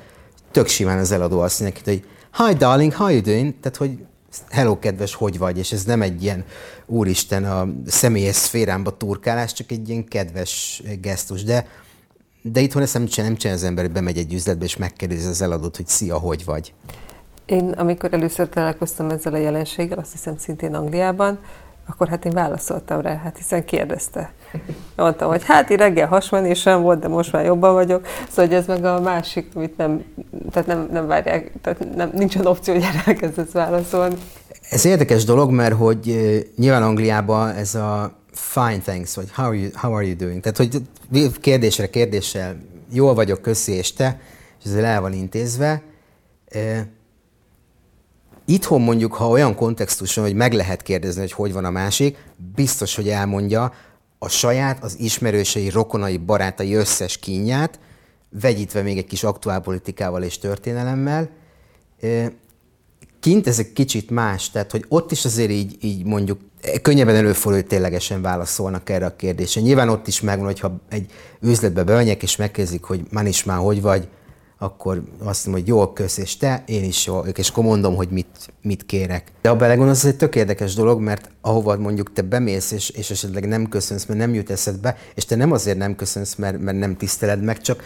[0.51, 2.03] tök simán az eladó azt mondja, hogy
[2.37, 3.53] hi darling, how you doing?
[3.61, 3.99] Tehát, hogy
[4.49, 5.57] hello kedves, hogy vagy?
[5.57, 6.45] És ez nem egy ilyen
[6.85, 11.43] úristen a személyes szférámba turkálás, csak egy ilyen kedves gesztus.
[11.43, 11.67] De,
[12.41, 15.27] de itthon ezt nem csinál, nem csinál az ember, hogy bemegy egy üzletbe, és megkérdezi
[15.27, 16.73] az eladót, hogy szia, hogy vagy.
[17.47, 21.39] Én, amikor először találkoztam ezzel a jelenséggel, azt hiszem szintén Angliában,
[21.89, 24.33] akkor hát én válaszoltam rá, hát hiszen kérdezte.
[24.95, 28.07] Mondtam, hogy hát én reggel hasmenésem volt, de most már jobban vagyok.
[28.29, 30.03] Szóval hogy ez meg a másik, amit nem,
[30.51, 34.15] tehát nem, nem várják, tehát nem, nincsen opció, hogy elkezdesz válaszolni.
[34.69, 36.15] Ez érdekes dolog, mert hogy
[36.55, 40.41] nyilván Angliában ez a fine thanks, vagy how are you, how are you doing?
[40.41, 40.81] Tehát, hogy
[41.39, 42.55] kérdésre kérdéssel
[42.91, 44.19] jól vagyok, köszi, és te,
[44.59, 45.81] és ez el van intézve.
[48.49, 52.17] Itthon mondjuk, ha olyan kontextuson, hogy meg lehet kérdezni, hogy hogy van a másik,
[52.55, 53.73] biztos, hogy elmondja
[54.17, 57.79] a saját, az ismerősei, rokonai, barátai összes kínját,
[58.29, 61.29] vegyítve még egy kis aktuálpolitikával és történelemmel.
[63.19, 66.39] Kint ez egy kicsit más, tehát hogy ott is azért így, így mondjuk
[66.81, 69.61] könnyebben előfordul, hogy ténylegesen válaszolnak erre a kérdésre.
[69.61, 73.81] Nyilván ott is megvan, hogyha egy üzletbe bemegyek, és megkezdik, hogy man is már hogy
[73.81, 74.07] vagy,
[74.59, 78.09] akkor azt mondom, hogy jól kösz, és te, én is jól, és akkor mondom, hogy
[78.09, 79.31] mit, mit kérek.
[79.41, 83.11] De ha belegondolsz, ez egy tök érdekes dolog, mert ahova mondjuk te bemész, és, és
[83.11, 86.77] esetleg nem köszönsz, mert nem jut eszedbe, és te nem azért nem köszönsz, mert, mert
[86.77, 87.83] nem tiszteled meg, csak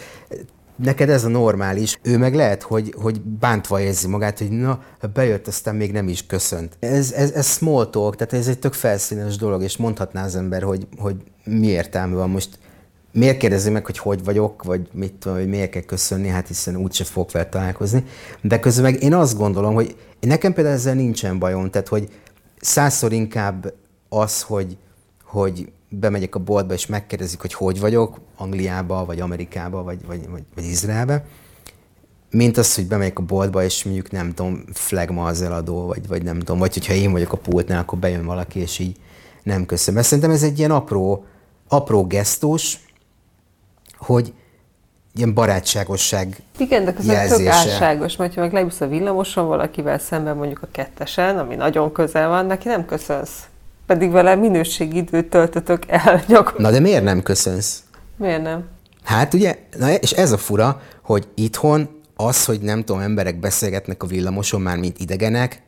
[0.75, 1.99] neked ez a normális.
[2.01, 6.25] Ő meg lehet, hogy, hogy bántva érzi magát, hogy na, bejött, aztán még nem is
[6.25, 6.77] köszönt.
[6.79, 10.63] Ez, ez, ez small talk, tehát ez egy tök felszínes dolog, és mondhatná az ember,
[10.63, 12.59] hogy, hogy mi értelme van most
[13.11, 16.75] miért kérdezi meg, hogy hogy vagyok, vagy mit tudom, hogy miért kell köszönni, hát hiszen
[16.75, 18.03] úgyse fogok vele találkozni.
[18.41, 22.09] De közben meg én azt gondolom, hogy nekem például ezzel nincsen bajom, tehát hogy
[22.61, 23.73] százszor inkább
[24.09, 24.77] az, hogy,
[25.23, 30.43] hogy bemegyek a boltba és megkérdezik, hogy hogy vagyok, Angliába, vagy Amerikába, vagy, vagy, vagy,
[30.55, 31.25] vagy Izraelbe,
[32.29, 36.23] mint az, hogy bemegyek a boltba, és mondjuk nem tudom, flagma az eladó, vagy, vagy
[36.23, 38.97] nem tudom, vagy hogyha én vagyok a pultnál, akkor bejön valaki, és így
[39.43, 39.95] nem köszönöm.
[39.95, 41.25] Mert szerintem ez egy ilyen apró,
[41.67, 42.79] apró gesztus,
[44.01, 44.33] hogy
[45.15, 50.35] ilyen barátságosság Igen, de ez tök álságos, mert ha meg leülsz a villamoson valakivel szemben
[50.35, 53.31] mondjuk a kettesen, ami nagyon közel van, neki nem köszönsz.
[53.85, 56.59] Pedig vele minőségi időt töltötök el gyakorlatilag.
[56.59, 57.83] Na de miért nem köszönsz?
[58.17, 58.67] Miért nem?
[59.03, 64.03] Hát ugye, na és ez a fura, hogy itthon az, hogy nem tudom, emberek beszélgetnek
[64.03, 65.61] a villamoson már, mint idegenek,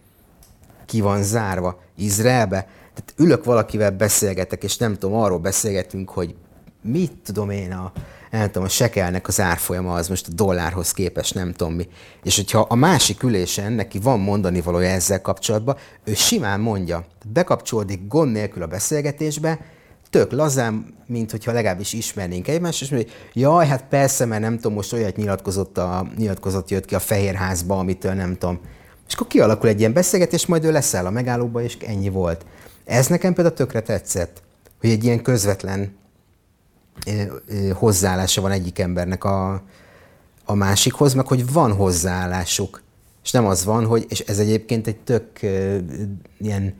[0.86, 1.81] ki van zárva.
[1.97, 6.36] Izraelbe, tehát ülök valakivel beszélgetek, és nem tudom, arról beszélgetünk, hogy
[6.81, 7.91] mit tudom én, a,
[8.39, 11.88] nem tudom, a sekelnek az árfolyama az most a dollárhoz képest nem tudom mi.
[12.23, 18.07] És hogyha a másik ülésen neki van mondani valója ezzel kapcsolatban, ő simán mondja, bekapcsolódik
[18.07, 19.59] gond nélkül a beszélgetésbe,
[20.09, 24.73] tök lazán, mint hogyha legalábbis ismernénk egymást, és mondja, jaj, hát persze, mert nem tudom,
[24.73, 28.59] most olyat nyilatkozott, a, nyilatkozott jött ki a Fehérházba, amitől nem tudom.
[29.07, 32.45] És akkor kialakul egy ilyen beszélgetés, majd ő leszáll a megállóba, és ennyi volt.
[32.86, 34.41] Ez nekem például tökre tetszett,
[34.79, 36.01] hogy egy ilyen közvetlen
[37.74, 39.62] hozzáállása van egyik embernek a,
[40.46, 42.82] a másikhoz, meg hogy van hozzáállásuk.
[43.24, 45.26] És nem az van, hogy, és ez egyébként egy tök
[46.39, 46.76] ilyen,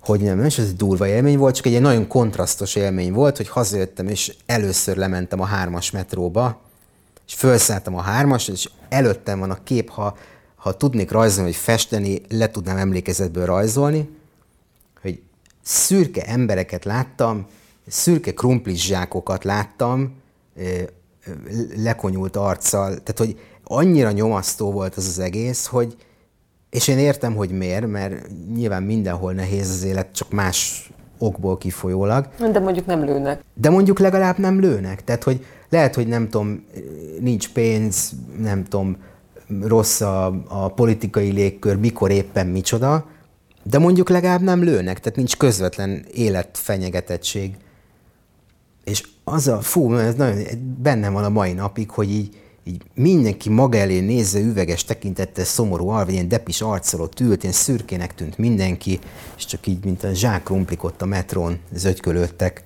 [0.00, 3.36] hogy nem, is ez egy durva élmény volt, csak egy ilyen nagyon kontrasztos élmény volt,
[3.36, 6.60] hogy hazajöttem, és először lementem a hármas metróba,
[7.26, 10.16] és felszálltam a hármas, és előttem van a kép, ha,
[10.56, 14.08] ha tudnék rajzolni, vagy festeni, le tudnám emlékezetből rajzolni,
[15.02, 15.20] hogy
[15.62, 17.46] szürke embereket láttam,
[17.86, 20.14] szürke krumplis zsákokat láttam,
[21.76, 25.96] lekonyult arccal, tehát hogy annyira nyomasztó volt az az egész, hogy
[26.70, 32.28] és én értem, hogy miért, mert nyilván mindenhol nehéz az élet, csak más okból kifolyólag.
[32.52, 33.44] De mondjuk nem lőnek.
[33.54, 35.04] De mondjuk legalább nem lőnek.
[35.04, 36.64] Tehát, hogy lehet, hogy nem tudom,
[37.20, 38.96] nincs pénz, nem tudom,
[39.62, 43.06] rossz a, a politikai légkör, mikor éppen micsoda,
[43.62, 47.56] de mondjuk legalább nem lőnek, tehát nincs közvetlen életfenyegetettség.
[48.84, 50.38] És az a, fú, ez nagyon
[50.82, 55.88] bennem van a mai napig, hogy így, így mindenki maga elé nézze üveges tekintettel szomorú
[55.88, 58.98] alva, ilyen depis arccal ott ült, ilyen szürkének tűnt mindenki,
[59.36, 62.64] és csak így, mint a zsák krumplik ott a metrón zögykölődtek.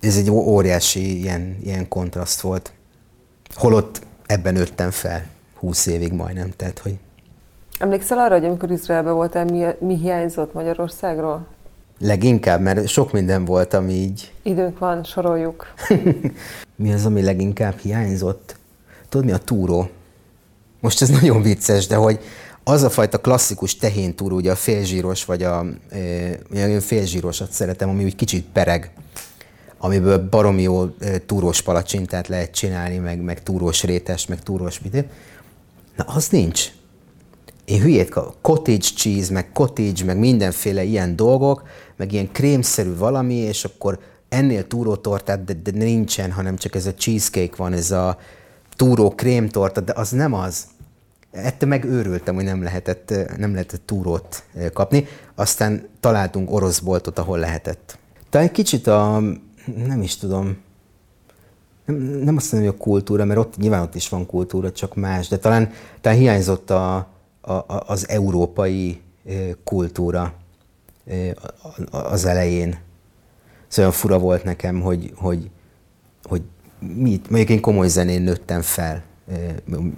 [0.00, 2.72] Ez egy óriási ilyen, ilyen kontraszt volt.
[3.54, 5.26] Holott ebben nőttem fel,
[5.58, 6.98] húsz évig majdnem, tehát hogy...
[7.78, 11.46] Emlékszel arra, hogy amikor Izraelben voltál, mi, mi hiányzott Magyarországról?
[12.04, 14.32] Leginkább, mert sok minden volt, ami így...
[14.42, 15.74] Időnk van, soroljuk.
[16.76, 18.56] mi az, ami leginkább hiányzott?
[19.08, 19.88] Tudod, mi a túró?
[20.80, 22.20] Most ez nagyon vicces, de hogy
[22.64, 25.64] az a fajta klasszikus tehén túró, ugye a félzsíros, vagy a,
[26.54, 28.90] én félzsírosat szeretem, ami úgy kicsit pereg,
[29.78, 30.86] amiből baromi jó
[31.26, 35.04] túrós palacsintát lehet csinálni, meg, meg túrós rétest, meg túrós mit.
[35.96, 36.70] Na, az nincs
[37.64, 41.62] én hülyét, cottage cheese, meg cottage, meg mindenféle ilyen dolgok,
[41.96, 43.98] meg ilyen krémszerű valami, és akkor
[44.28, 48.18] ennél túrótortát, de, de nincsen, hanem csak ez a cheesecake van, ez a
[48.76, 50.66] túró krémtorta, de az nem az.
[51.30, 55.06] Ettől meg őrültem, hogy nem lehetett, nem lehetett túrót kapni.
[55.34, 57.98] Aztán találtunk orosz boltot, ahol lehetett.
[58.30, 59.22] Talán kicsit a,
[59.86, 60.56] nem is tudom,
[61.84, 64.94] nem, nem azt mondom, hogy a kultúra, mert ott nyilván ott is van kultúra, csak
[64.94, 67.13] más, de talán, talán hiányzott a,
[67.46, 69.00] a, az európai
[69.64, 70.34] kultúra
[71.90, 72.78] az elején.
[73.70, 75.50] Ez olyan fura volt nekem, hogy, hogy,
[76.22, 76.42] hogy
[76.78, 79.02] mit, mondjuk én komoly zenén nőttem fel,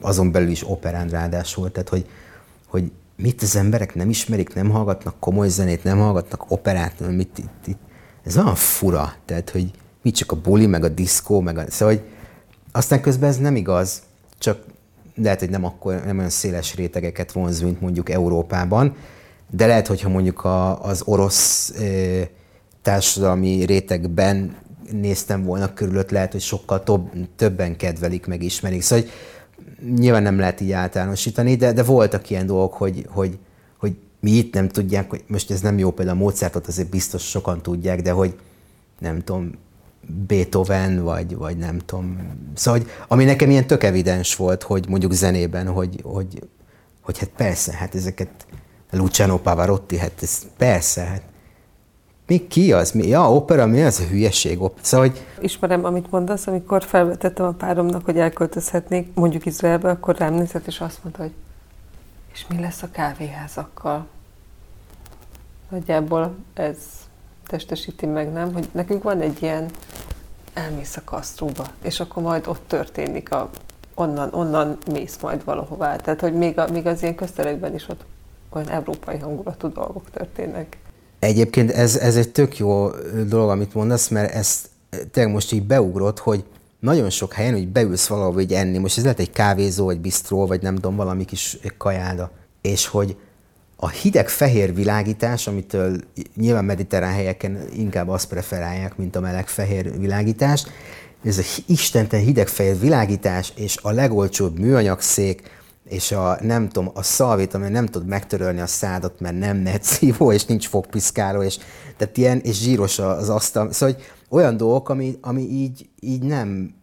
[0.00, 2.06] azon belül is operán ráadásul, tehát hogy,
[2.66, 7.66] hogy mit az emberek nem ismerik, nem hallgatnak komoly zenét, nem hallgatnak operát, mit itt,
[7.66, 7.78] itt.
[8.24, 9.70] Ez olyan fura, tehát hogy
[10.02, 12.04] mit csak a buli, meg a diszkó, meg a, szóval, hogy
[12.72, 14.02] aztán közben ez nem igaz,
[14.38, 14.58] csak
[15.16, 18.96] lehet, hogy nem, akkor, nem olyan széles rétegeket vonz, mint mondjuk Európában,
[19.50, 21.84] de lehet, hogyha mondjuk a, az orosz e,
[22.82, 24.56] társadalmi rétegben
[24.90, 28.82] néztem volna körülött, lehet, hogy sokkal több, többen kedvelik, meg ismerik.
[28.82, 29.12] Szóval hogy
[29.98, 33.38] nyilván nem lehet így általánosítani, de, de voltak ilyen dolgok, hogy, hogy,
[33.78, 37.22] hogy mi itt nem tudják, hogy most ez nem jó például a Mozartot, azért biztos
[37.22, 38.34] sokan tudják, de hogy
[38.98, 39.50] nem tudom,
[40.26, 42.18] Beethoven, vagy, vagy nem tudom.
[42.54, 46.42] Szóval, hogy, ami nekem ilyen tök evidens volt, hogy mondjuk zenében, hogy, hogy,
[47.02, 48.46] hogy hát persze, hát ezeket
[48.90, 51.22] Luciano Pavarotti, hát ez persze, hát
[52.26, 52.92] mi ki az?
[52.92, 53.06] Mi?
[53.06, 54.58] Ja, opera, mi az a hülyeség?
[54.80, 55.26] Szóval, hogy...
[55.40, 60.80] Ismerem, amit mondasz, amikor felvetettem a páromnak, hogy elköltözhetnék mondjuk Izraelbe, akkor rám nézett, és
[60.80, 61.32] azt mondta, hogy
[62.32, 64.06] és mi lesz a kávéházakkal?
[65.68, 66.76] Nagyjából ez
[67.46, 68.52] testesíti meg, nem?
[68.52, 69.70] Hogy nekünk van egy ilyen,
[70.56, 73.50] elmész a kasztróba, és akkor majd ott történik a,
[73.94, 75.96] onnan, onnan mész majd valahová.
[75.96, 78.04] Tehát, hogy még, a, még az ilyen közterekben is ott
[78.50, 80.78] olyan európai hangulatú dolgok történnek.
[81.18, 82.88] Egyébként ez, ez egy tök jó
[83.28, 84.68] dolog, amit mondasz, mert ezt
[85.10, 86.44] tényleg most így beugrott, hogy
[86.80, 90.46] nagyon sok helyen, hogy beülsz valahol, hogy enni, most ez lehet egy kávézó, vagy bistró,
[90.46, 92.30] vagy nem tudom, valami kis kajáda,
[92.60, 93.16] és hogy
[93.76, 96.00] a hideg-fehér világítás, amitől
[96.36, 100.70] nyilván mediterrán helyeken inkább azt preferálják, mint a meleg-fehér világítást,
[101.24, 105.42] ez a istenten hideg-fehér világítás és a legolcsóbb műanyagszék,
[105.88, 110.32] és a, nem tudom, a szalvét, ami nem tud megtörölni a szádat, mert nem netszívó,
[110.32, 111.58] és nincs fogpiszkáló, és,
[111.96, 113.72] tehát ilyen, és zsíros az asztal.
[113.72, 116.74] Szóval hogy olyan dolgok, ami, ami így, így nem,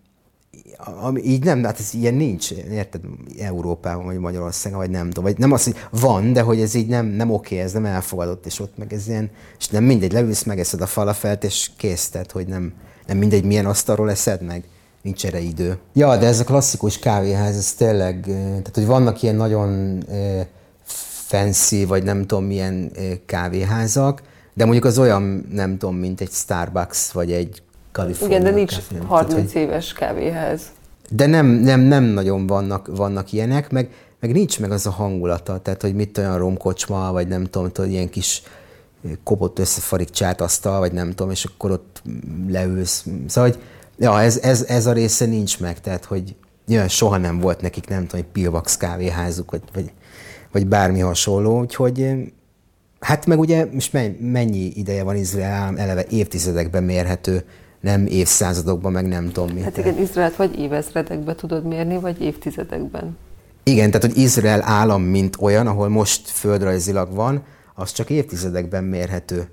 [1.01, 3.01] ami így nem, hát ez ilyen nincs, érted,
[3.39, 6.87] Európában, vagy Magyarországon, vagy nem tudom, vagy nem az, hogy van, de hogy ez így
[6.87, 9.29] nem, nem oké, ez nem elfogadott, és ott meg ez ilyen,
[9.59, 12.73] és nem mindegy, leülsz, megeszed a falafelt, és kész, tehát, hogy nem,
[13.07, 14.63] nem mindegy, milyen asztalról eszed meg
[15.01, 15.77] nincs erre idő.
[15.93, 20.03] Ja, de ez a klasszikus kávéház, ez tényleg, tehát hogy vannak ilyen nagyon
[21.27, 22.91] fancy, vagy nem tudom milyen
[23.25, 24.21] kávéházak,
[24.53, 27.61] de mondjuk az olyan, nem tudom, mint egy Starbucks, vagy egy
[27.93, 29.61] California Igen, de nincs kávé, 30 tehát, hogy...
[29.61, 30.61] éves kávéház.
[31.09, 33.89] De nem, nem, nem nagyon vannak, vannak ilyenek, meg,
[34.19, 37.91] meg nincs meg az a hangulata, tehát hogy mit olyan romkocsma, vagy nem tudom, tudod,
[37.91, 38.43] ilyen kis
[39.23, 42.01] kopott összefarigcsált asztal, vagy nem tudom, és akkor ott
[42.47, 43.05] leülsz.
[43.27, 43.59] Szóval, hogy
[43.97, 46.35] ja, ez, ez, ez a része nincs meg, tehát hogy
[46.67, 49.91] ja, soha nem volt nekik, nem tudom, egy Pilvax kávéházuk, vagy, vagy,
[50.51, 52.15] vagy bármi hasonló, úgyhogy
[52.99, 57.45] hát meg ugye most mennyi ideje van Izrael eleve évtizedekben mérhető,
[57.83, 59.61] nem évszázadokban, meg nem tudom mi.
[59.61, 63.17] Hát igen, Izraelt vagy évezredekben tudod mérni, vagy évtizedekben.
[63.63, 67.43] Igen, tehát hogy Izrael állam, mint olyan, ahol most földrajzilag van,
[67.75, 69.49] az csak évtizedekben mérhető.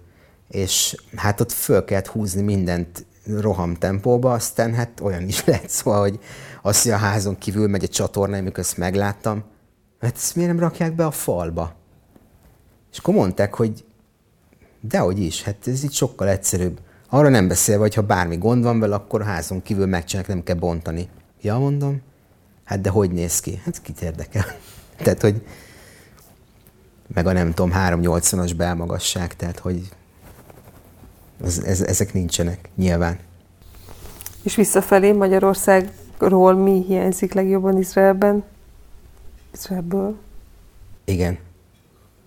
[0.49, 3.07] És hát ott föl kellett húzni mindent
[3.41, 6.18] roham tempóba, aztán hát olyan is lehet, szóval, hogy
[6.62, 9.45] azt, hogy a házon kívül megy egy csatorna, amikor ezt megláttam,
[10.01, 11.76] hát ezt miért nem rakják be a falba?
[12.93, 13.85] És akkor mondták, hogy
[14.81, 16.81] dehogy is, hát ez itt sokkal egyszerűbb.
[17.13, 20.45] Arra nem beszélve, hogy ha bármi gond van vele, akkor a házon kívül megcsinálják, nem
[20.45, 21.09] kell bontani.
[21.41, 22.03] Ja, mondom,
[22.65, 23.61] hát de hogy néz ki?
[23.65, 24.45] Hát kit érdekel?
[25.05, 25.47] tehát, hogy
[27.15, 29.89] meg a nem tudom, 380-as belmagasság, tehát, hogy
[31.45, 33.19] ez, ez, ezek nincsenek, nyilván.
[34.43, 38.45] És visszafelé Magyarországról mi hiányzik legjobban Izraelben?
[39.53, 40.17] Izraelből?
[41.05, 41.39] Igen.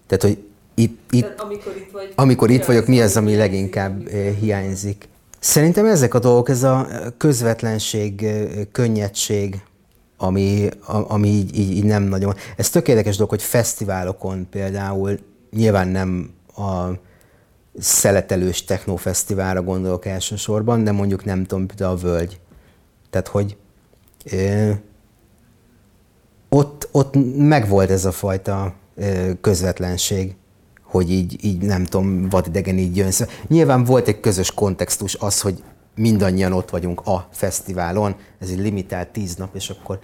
[0.08, 4.10] Tehát, hogy itt, itt, Tehát amikor itt, vagy, amikor itt vagyok, mi az, ami leginkább
[4.10, 4.40] hiányzik?
[4.40, 5.08] hiányzik?
[5.40, 8.26] Szerintem ezek a dolgok, ez a közvetlenség,
[8.72, 9.62] könnyedség,
[10.18, 12.36] ami, ami így, így, így nem nagyon...
[12.58, 15.20] Ez tökéletes dolog, hogy fesztiválokon például
[15.52, 16.90] nyilván nem a
[17.80, 22.40] szeletelős technófesztiválra gondolok elsősorban, de mondjuk nem tudom, de a Völgy.
[23.10, 23.58] Tehát, hogy
[24.32, 24.72] ö,
[26.50, 30.36] ott, ott megvolt ez a fajta ö, közvetlenség,
[30.94, 33.12] hogy így, így nem tudom, vadidegen így jön.
[33.12, 35.64] Szóval nyilván volt egy közös kontextus az, hogy
[35.96, 40.00] mindannyian ott vagyunk a fesztiválon, ez egy limitált tíz nap, és akkor...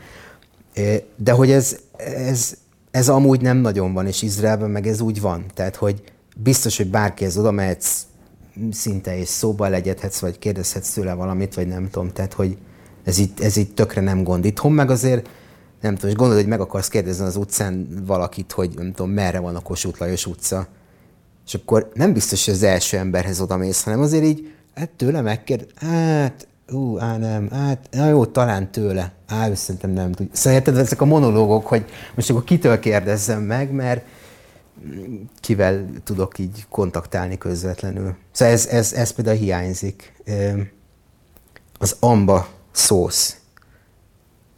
[1.16, 2.54] De hogy ez, ez,
[2.92, 5.46] ez amúgy nem nagyon van, és Izraelben meg ez úgy van.
[5.54, 6.04] Tehát, hogy
[6.38, 8.02] biztos, hogy bárkihez oda mehetsz
[8.72, 12.58] szinte és szóba legyedhetsz, vagy kérdezhetsz tőle valamit, vagy nem tudom, tehát hogy
[13.04, 14.46] ez itt, ez itt tökre nem gond.
[14.46, 15.30] Itthon meg azért,
[15.82, 19.40] nem tudom, és gondolod, hogy meg akarsz kérdezni az utcán valakit, hogy nem tudom, merre
[19.40, 20.68] van a Kossuth Lajos utca,
[21.50, 25.22] és akkor nem biztos, hogy az első emberhez oda mész, hanem azért így, hát tőle
[25.22, 30.36] megkérd, hát, ú, á nem, hát, na jó, talán tőle, á, szerintem nem tudja.
[30.36, 31.86] Szóval érted, ezek a monológok, hogy
[32.16, 34.06] most akkor kitől kérdezzem meg, mert
[35.40, 38.16] kivel tudok így kontaktálni közvetlenül.
[38.32, 40.14] Szóval ez, ez, ez például hiányzik.
[41.80, 43.38] Az amba szósz,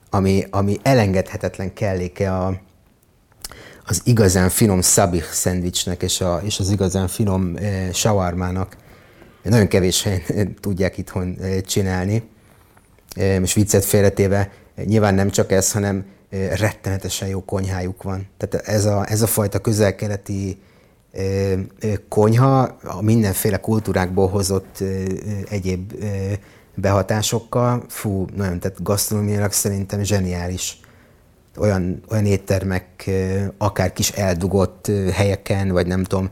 [0.09, 2.59] ami, ami elengedhetetlen kelléke a,
[3.85, 8.75] az igazán finom szabih szendvicsnek és, a, és az igazán finom e, shawarmának.
[9.43, 12.23] Nagyon kevés helyen tudják itthon csinálni.
[13.15, 14.51] E, most viccet félretéve,
[14.85, 16.05] nyilván nem csak ez, hanem
[16.55, 18.27] rettenetesen jó konyhájuk van.
[18.37, 20.61] Tehát ez a, ez a fajta közel-keleti
[22.09, 24.83] konyha a mindenféle kultúrákból hozott
[25.49, 25.93] egyéb
[26.75, 30.79] behatásokkal, fú, nagyon, tehát gasztronómiailag szerintem zseniális.
[31.57, 33.09] Olyan, olyan éttermek,
[33.57, 36.29] akár kis eldugott helyeken, vagy nem tudom,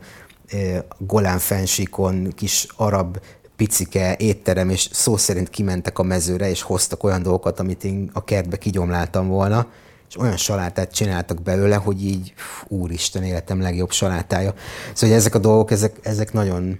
[0.98, 3.18] Golán fensíkon, kis arab
[3.56, 8.24] picike étterem, és szó szerint kimentek a mezőre, és hoztak olyan dolgokat, amit én a
[8.24, 9.66] kertbe kigyomláltam volna,
[10.08, 12.34] és olyan salátát csináltak belőle, hogy így,
[12.68, 14.54] úristen, életem legjobb salátája.
[14.92, 16.78] Szóval hogy ezek a dolgok, ezek, ezek nagyon,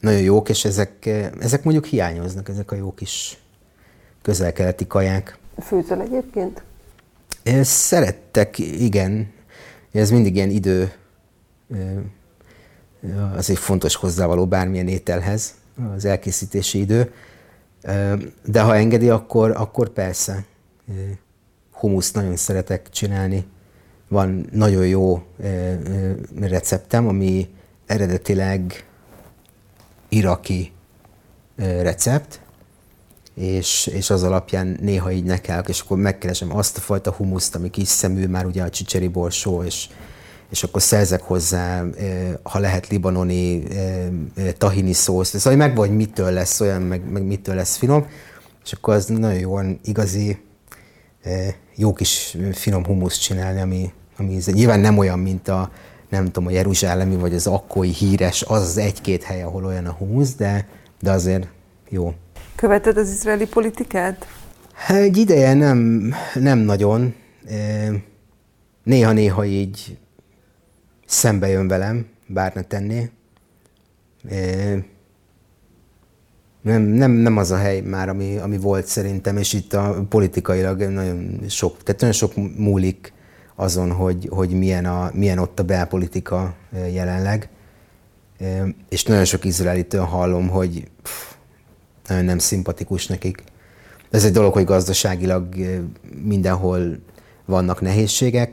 [0.00, 1.06] nagyon jók, és ezek,
[1.40, 3.38] ezek mondjuk hiányoznak, ezek a jó kis
[4.22, 5.38] közel-keleti kaják.
[5.62, 6.62] Főzöl egyébként?
[7.62, 9.32] Szerettek, igen.
[9.92, 10.92] Ez mindig ilyen idő,
[13.36, 15.54] az egy fontos hozzávaló bármilyen ételhez,
[15.94, 17.12] az elkészítési idő.
[18.44, 20.44] De ha engedi, akkor, akkor persze
[21.72, 23.46] humuszt nagyon szeretek csinálni.
[24.08, 25.22] Van nagyon jó
[26.40, 27.48] receptem, ami
[27.86, 28.84] eredetileg
[30.08, 30.72] iraki
[31.56, 32.40] recept,
[33.40, 37.70] és, és az alapján néha így nekelek, és akkor megkeresem azt a fajta humuszt, ami
[37.70, 39.88] kis szemű, már ugye a csicseri borsó, és,
[40.50, 41.84] és akkor szerzek hozzá,
[42.42, 43.62] ha lehet, libanoni
[44.58, 48.06] tahini szószt, szóval meg vagy mitől lesz olyan, meg, meg mitől lesz finom,
[48.64, 50.38] és akkor az nagyon jó, igazi,
[51.74, 55.70] jó kis finom humuszt csinálni, ami, ami nyilván nem olyan, mint a,
[56.08, 59.92] nem tudom, a Jeruzsálemi vagy az akkói híres, az az egy-két hely, ahol olyan a
[59.92, 60.68] humusz, de,
[61.00, 61.46] de azért
[61.88, 62.14] jó.
[62.60, 64.26] Követed az izraeli politikát?
[64.88, 67.14] Egy ideje nem, nem nagyon.
[68.82, 69.98] Néha-néha így
[71.06, 73.10] szembe jön velem, bár ne tenné.
[76.62, 80.80] Nem, nem, nem az a hely már, ami, ami volt szerintem, és itt a politikailag
[80.80, 83.12] nagyon sok, tehát nagyon sok múlik
[83.54, 86.54] azon, hogy, hogy milyen, a, milyen ott a belpolitika
[86.92, 87.48] jelenleg.
[88.88, 91.19] És nagyon sok izraelitől hallom, hogy pff,
[92.10, 93.42] nagyon nem szimpatikus nekik.
[94.10, 95.54] Ez egy dolog, hogy gazdaságilag
[96.22, 96.98] mindenhol
[97.44, 98.52] vannak nehézségek,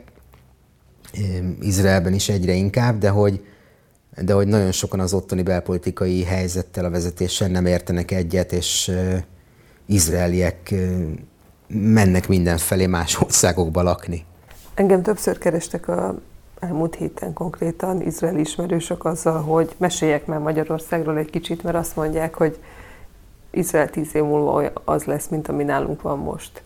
[1.60, 3.44] Izraelben is egyre inkább, de hogy,
[4.22, 8.92] de hogy nagyon sokan az ottani belpolitikai helyzettel, a vezetéssel nem értenek egyet, és
[9.86, 10.74] izraeliek
[11.66, 14.24] mennek mindenfelé más országokba lakni.
[14.74, 16.18] Engem többször kerestek a
[16.60, 22.34] elmúlt héten konkrétan izraeli ismerősök azzal, hogy meséljek már Magyarországról egy kicsit, mert azt mondják,
[22.34, 22.58] hogy
[23.58, 26.62] Izrael tíz év múlva az lesz, mint ami nálunk van most.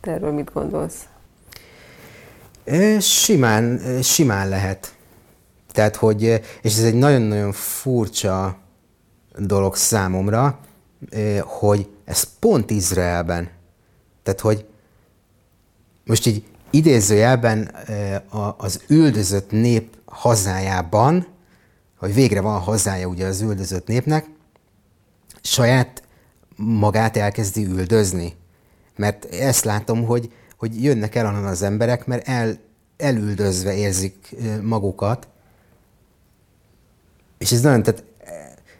[0.00, 1.08] Te erről mit gondolsz?
[2.98, 4.94] Simán, simán lehet.
[5.72, 6.22] Tehát, hogy,
[6.62, 8.56] és ez egy nagyon-nagyon furcsa
[9.38, 10.58] dolog számomra,
[11.44, 13.50] hogy ez pont Izraelben.
[14.22, 14.64] Tehát, hogy
[16.04, 17.74] most így idézőjelben
[18.56, 21.26] az üldözött nép hazájában,
[21.98, 24.26] hogy végre van hazája ugye az üldözött népnek,
[25.42, 26.02] saját
[26.56, 28.34] magát elkezdi üldözni.
[28.96, 32.58] Mert ezt látom, hogy, hogy jönnek el onnan az emberek, mert el,
[32.96, 35.28] elüldözve érzik magukat.
[37.38, 38.04] És ez nagyon, tehát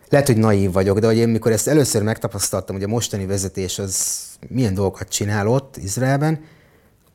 [0.09, 3.79] lehet, hogy naív vagyok, de hogy én mikor ezt először megtapasztaltam, hogy a mostani vezetés
[3.79, 6.45] az milyen dolgokat csinál ott Izraelben,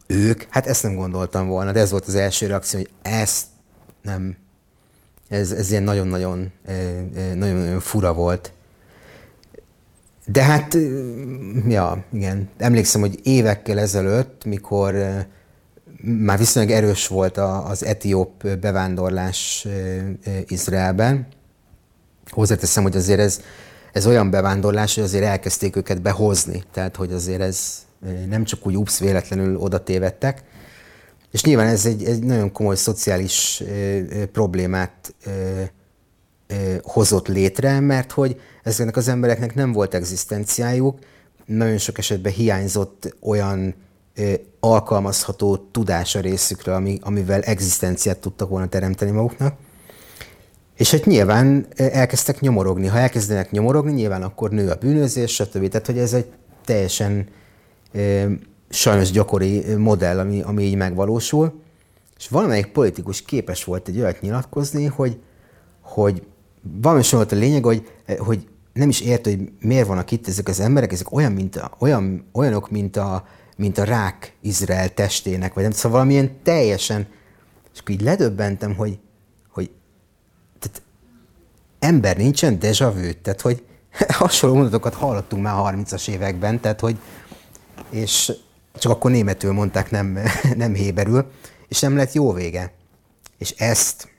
[0.08, 3.46] ők, hát ezt nem gondoltam volna, de ez volt az első reakció, hogy ezt
[4.02, 4.38] nem,
[5.28, 6.52] ez, ez ilyen nagyon-nagyon,
[7.34, 8.52] nagyon-nagyon fura volt.
[10.26, 10.78] De hát,
[11.68, 14.96] ja, igen, emlékszem, hogy évekkel ezelőtt, mikor
[16.02, 19.68] már viszonylag erős volt az etióp bevándorlás
[20.48, 21.28] Izraelben,
[22.30, 23.42] hozzáteszem, hogy azért ez,
[23.94, 27.86] ez olyan bevándorlás, hogy azért elkezdték őket behozni, tehát hogy azért ez
[28.30, 30.44] nem csak úgy ups véletlenül oda tévedtek,
[31.32, 33.64] és nyilván ez egy, egy nagyon komoly szociális
[34.32, 35.16] problémát
[36.82, 41.00] hozott létre, mert hogy ezeknek az embereknek nem volt egzisztenciájuk,
[41.46, 43.76] nagyon sok esetben hiányzott olyan
[44.60, 49.56] alkalmazható a részükről, ami, amivel egzisztenciát tudtak volna teremteni maguknak.
[50.76, 52.88] És hát nyilván elkezdtek nyomorogni.
[52.88, 55.68] Ha elkezdenek nyomorogni, nyilván akkor nő a bűnözés, stb.
[55.68, 56.32] Tehát, hogy ez egy
[56.66, 57.28] teljesen
[58.70, 61.62] sajnos gyakori modell, ami, ami így megvalósul.
[62.18, 65.20] És valamelyik politikus képes volt egy olyat nyilatkozni, hogy,
[65.82, 66.24] hogy
[66.82, 70.60] valami volt a lényeg, hogy, hogy nem is ért, hogy miért vannak itt ezek az
[70.60, 75.64] emberek, ezek olyan, mint a, olyan, olyanok, mint a, mint a rák Izrael testének, vagy
[75.64, 77.08] nem szóval valamilyen teljesen,
[77.74, 79.00] és akkor így ledöbbentem, hogy,
[79.50, 79.72] hogy
[80.60, 80.82] tehát
[81.80, 83.64] ember nincsen deja vu, tehát hogy
[84.08, 86.98] hasonló mondatokat hallottunk már 30-as években, tehát hogy,
[87.90, 88.32] és
[88.78, 90.20] csak akkor németül mondták, nem,
[90.56, 91.32] nem héberül,
[91.68, 92.74] és nem lett jó vége.
[93.38, 94.10] És ezt,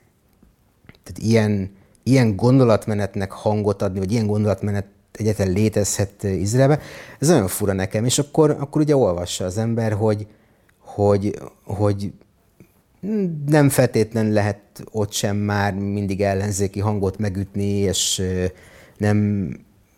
[0.85, 1.77] tehát ilyen,
[2.09, 6.81] ilyen gondolatmenetnek hangot adni, vagy ilyen gondolatmenet egyetlen létezhet Izraelbe,
[7.19, 10.27] ez nagyon fura nekem, és akkor, akkor ugye olvassa az ember, hogy,
[10.79, 12.13] hogy, hogy
[13.47, 14.59] nem feltétlen lehet
[14.93, 18.23] ott sem már mindig ellenzéki hangot megütni, és
[18.97, 19.51] nem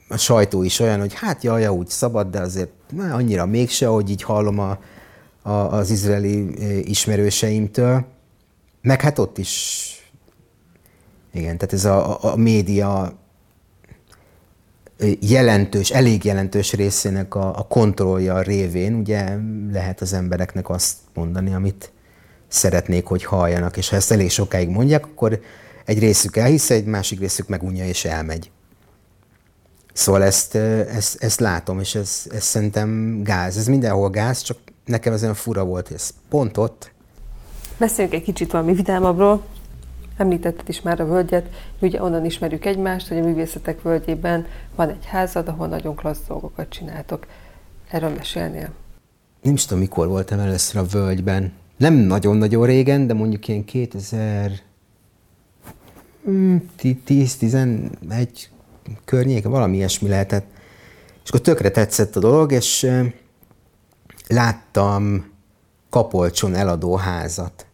[0.09, 4.11] a sajtó is olyan, hogy hát jaj, úgy szabad, de azért na, annyira mégse, hogy
[4.11, 4.79] így hallom a,
[5.43, 6.55] a, az izraeli
[6.91, 8.05] ismerőseimtől.
[8.83, 9.93] Meg hát ott is,
[11.33, 13.13] igen, tehát ez a, a, média
[15.21, 19.37] jelentős, elég jelentős részének a, a kontrollja révén ugye
[19.73, 21.93] lehet az embereknek azt mondani, amit
[22.49, 25.41] szeretnék, hogy halljanak, és ha ezt elég sokáig mondják, akkor
[25.85, 28.51] egy részük elhisz, egy másik részük megunja és elmegy.
[29.93, 33.57] Szóval ezt, ezt, ezt látom, és ez, ez szerintem gáz.
[33.57, 36.91] Ez mindenhol gáz, csak nekem ez olyan fura volt, ez pont ott.
[37.79, 39.45] Beszéljünk egy kicsit valami vidámabbról.
[40.19, 41.49] Említetted is már a völgyet,
[41.79, 46.69] ugye onnan ismerjük egymást, hogy a művészetek völgyében van egy házad, ahol nagyon klassz dolgokat
[46.69, 47.27] csináltok.
[47.91, 48.69] Erről mesélnél?
[49.43, 51.53] Nem is tudom, mikor voltam először a völgyben.
[51.77, 54.51] Nem nagyon-nagyon régen, de mondjuk ilyen 2000
[56.27, 58.29] 10-11
[59.05, 60.47] környék, valami ilyesmi lehetett.
[61.25, 62.91] És akkor tökre tetszett a dolog, és
[64.29, 65.33] láttam
[65.91, 67.68] Kapolcson eladó házat.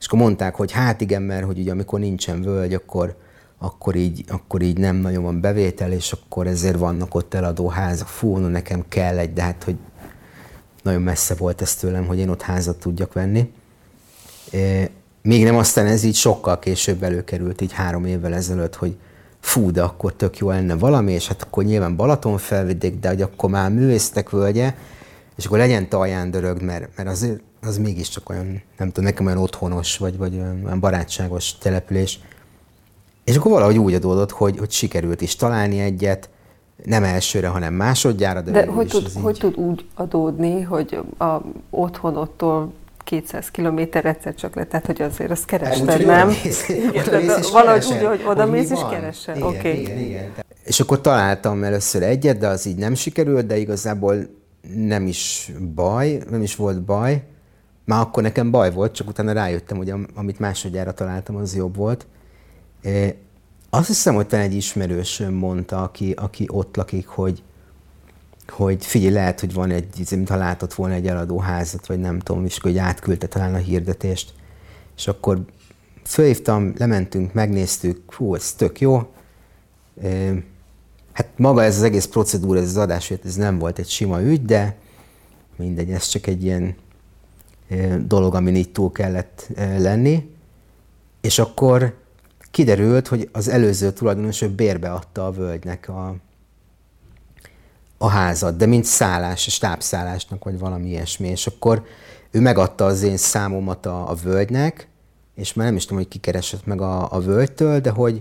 [0.00, 3.16] És akkor mondták, hogy hát igen, mert hogy ugye amikor nincsen völgy, akkor,
[3.58, 8.08] akkor, így, akkor így nem nagyon van bevétel, és akkor ezért vannak ott eladó házak.
[8.08, 9.76] Fú, no, nekem kell egy, de hát hogy
[10.82, 13.52] nagyon messze volt ez tőlem, hogy én ott házat tudjak venni.
[15.22, 18.96] Még nem aztán ez így sokkal később előkerült, így három évvel ezelőtt, hogy
[19.40, 23.22] fú, de akkor tök jó lenne valami, és hát akkor nyilván Balaton felvidék, de hogy
[23.22, 24.74] akkor már művésztek völgye,
[25.36, 29.38] és akkor legyen Talján dörög, mert, mert azért az mégiscsak olyan, nem tudom, nekem olyan
[29.38, 32.20] otthonos, vagy, vagy olyan barátságos település.
[33.24, 36.30] És akkor valahogy úgy adódott, hogy, hogy sikerült is találni egyet,
[36.84, 38.40] nem elsőre, hanem másodjára.
[38.40, 41.40] De, de hogy, tud, hogy tud úgy adódni, hogy a
[41.70, 42.72] otthonottól
[43.04, 46.28] 200 kilométer egyszer csak le, tehát hogy azért azt hát, nem?
[47.06, 49.36] Odamész, valahogy úgy, hogy oda mész és keresel.
[49.36, 49.80] Igen, okay.
[49.80, 50.32] igen, igen.
[50.64, 54.16] És akkor találtam először egyet, de az így nem sikerült, de igazából
[54.74, 57.22] nem is baj, nem is volt baj.
[57.90, 62.06] Már akkor nekem baj volt, csak utána rájöttem, hogy amit másodjára találtam, az jobb volt.
[63.70, 67.42] Azt hiszem, hogy talán egy ismerős mondta, aki, aki ott lakik, hogy,
[68.48, 72.44] hogy figyelj, lehet, hogy van egy, mintha látott volna egy eladó házat, vagy nem tudom,
[72.44, 74.32] és hogy átküldte talán a hirdetést.
[74.96, 75.44] És akkor
[76.04, 79.12] fölhívtam, lementünk, megnéztük, hú, ez tök jó.
[81.12, 84.44] Hát maga ez az egész procedúra, ez az adás, ez nem volt egy sima ügy,
[84.44, 84.76] de
[85.56, 86.76] mindegy, ez csak egy ilyen
[88.06, 90.30] dolog, amin így túl kellett lenni.
[91.20, 91.94] És akkor
[92.50, 96.14] kiderült, hogy az előző tulajdonos bérbe adta a völgynek a,
[97.98, 101.28] a házat, de mint szállás, stábszállásnak, vagy valami ilyesmi.
[101.28, 101.84] És akkor
[102.30, 104.88] ő megadta az én számomat a, a völgynek,
[105.34, 108.14] és már nem is tudom, hogy kikeresett meg a, a völgytől, de hogy,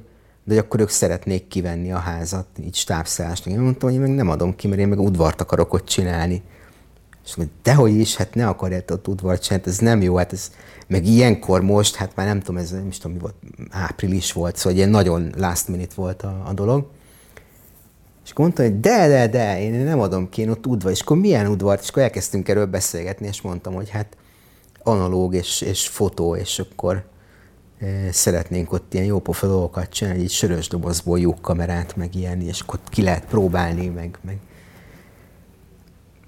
[0.44, 3.54] de hogy akkor ők szeretnék kivenni a házat, így stábszállásnak.
[3.54, 6.44] Én mondtam, hogy én meg nem adom ki, mert én meg udvart akarok ott csinálni.
[7.30, 10.34] És mondja, dehogy is, hát ne akarját ott udvart csinálni, hát ez nem jó, hát
[10.34, 10.52] ez,
[10.88, 13.36] meg ilyenkor most, hát már nem tudom, ez nem is tudom, mi volt,
[13.70, 16.88] április volt, szóval ilyen nagyon last minute volt a, a dolog.
[18.26, 20.92] És akkor mondta, hogy de, de, de, én nem adom ki, én ott udvar.
[20.92, 21.82] És akkor milyen udvart?
[21.82, 24.18] És akkor elkezdtünk erről beszélgetni, és mondtam, hogy hát
[24.84, 27.04] analóg és, és fotó, és akkor
[27.80, 32.80] e, szeretnénk ott ilyen jópofa dolgokat csinálni, egy sörös dobozból lyukkamerát, meg ilyen, és akkor
[32.90, 34.38] ki lehet próbálni, meg, meg.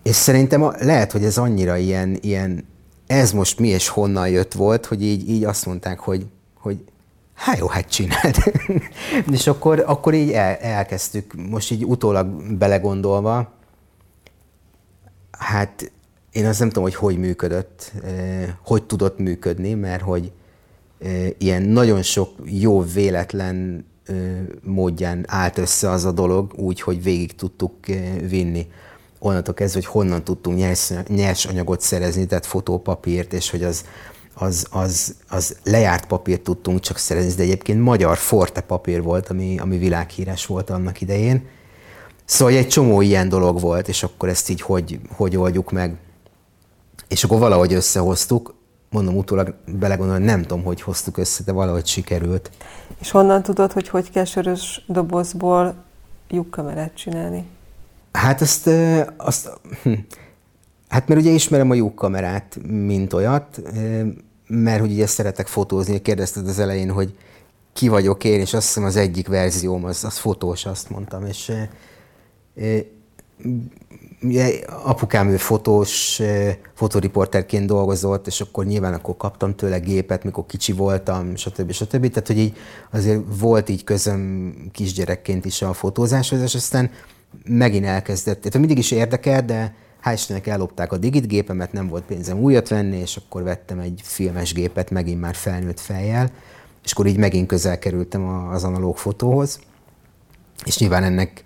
[0.04, 2.68] És szerintem a, lehet, hogy ez annyira ilyen, ilyen,
[3.08, 6.26] ez most mi és honnan jött volt, hogy így, így azt mondták, hogy,
[6.60, 6.84] hogy
[7.34, 8.36] hát jó, hát csináld.
[9.32, 13.54] és akkor, akkor így el, elkezdtük, most így utólag belegondolva,
[15.32, 15.92] hát
[16.32, 20.32] én azt nem tudom, hogy hogy működött, eh, hogy tudott működni, mert hogy
[21.00, 24.16] eh, ilyen nagyon sok jó véletlen eh,
[24.64, 27.86] módján állt össze az a dolog, úgy, hogy végig tudtuk
[28.30, 28.68] vinni.
[29.24, 33.84] Onnantól kezdve, hogy honnan tudtunk nyers, nyers anyagot szerezni, tehát fotópapírt, és hogy az
[34.34, 39.60] az, az, az lejárt papírt tudtunk csak szerezni, de egyébként magyar forte papír volt, ami,
[39.60, 41.48] ami világhíres volt annak idején.
[42.26, 45.98] Szóval egy csomó ilyen dolog volt, és akkor ezt így hogy, hogy oldjuk meg.
[47.08, 48.56] És akkor valahogy összehoztuk,
[48.90, 52.52] mondom utólag belegondolni, nem tudom, hogy hoztuk össze, de valahogy sikerült.
[53.00, 55.76] És honnan tudod, hogy hogy kell sörös dobozból
[56.30, 57.46] lyukkamerát csinálni?
[58.12, 58.70] Hát azt,
[59.18, 59.94] azt hm,
[60.92, 63.62] Hát mert ugye ismerem a lyukkamerát, mint olyat,
[64.48, 67.16] mert hogy ugye szeretek fotózni, kérdezted az elején, hogy
[67.74, 71.52] ki vagyok én, és azt hiszem az egyik verzióm az, az fotós, azt mondtam, és
[74.22, 76.22] ugye apukám ő fotós,
[76.74, 81.72] fotoriporterként dolgozott, és akkor nyilván akkor kaptam tőle gépet, mikor kicsi voltam, stb.
[81.72, 82.10] stb.
[82.10, 82.58] Tehát, hogy így
[82.92, 86.92] azért volt így közöm kisgyerekként is a fotózáshoz, és aztán
[87.44, 92.04] megint elkezdett, tehát mindig is érdekel, de Hál' Istennek ellopták a digit gépemet, nem volt
[92.04, 96.32] pénzem újat venni, és akkor vettem egy filmes gépet, megint már felnőtt fejjel,
[96.84, 99.60] és akkor így megint közel kerültem az analóg fotóhoz.
[100.66, 101.44] És nyilván ennek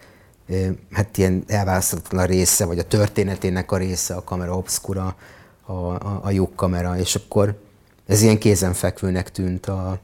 [0.91, 5.15] hát ilyen elválaszthatatlan része, vagy a történetének a része a kamera obscura,
[5.65, 7.59] a, a, a kamera, és akkor
[8.07, 9.99] ez ilyen kézenfekvőnek tűnt a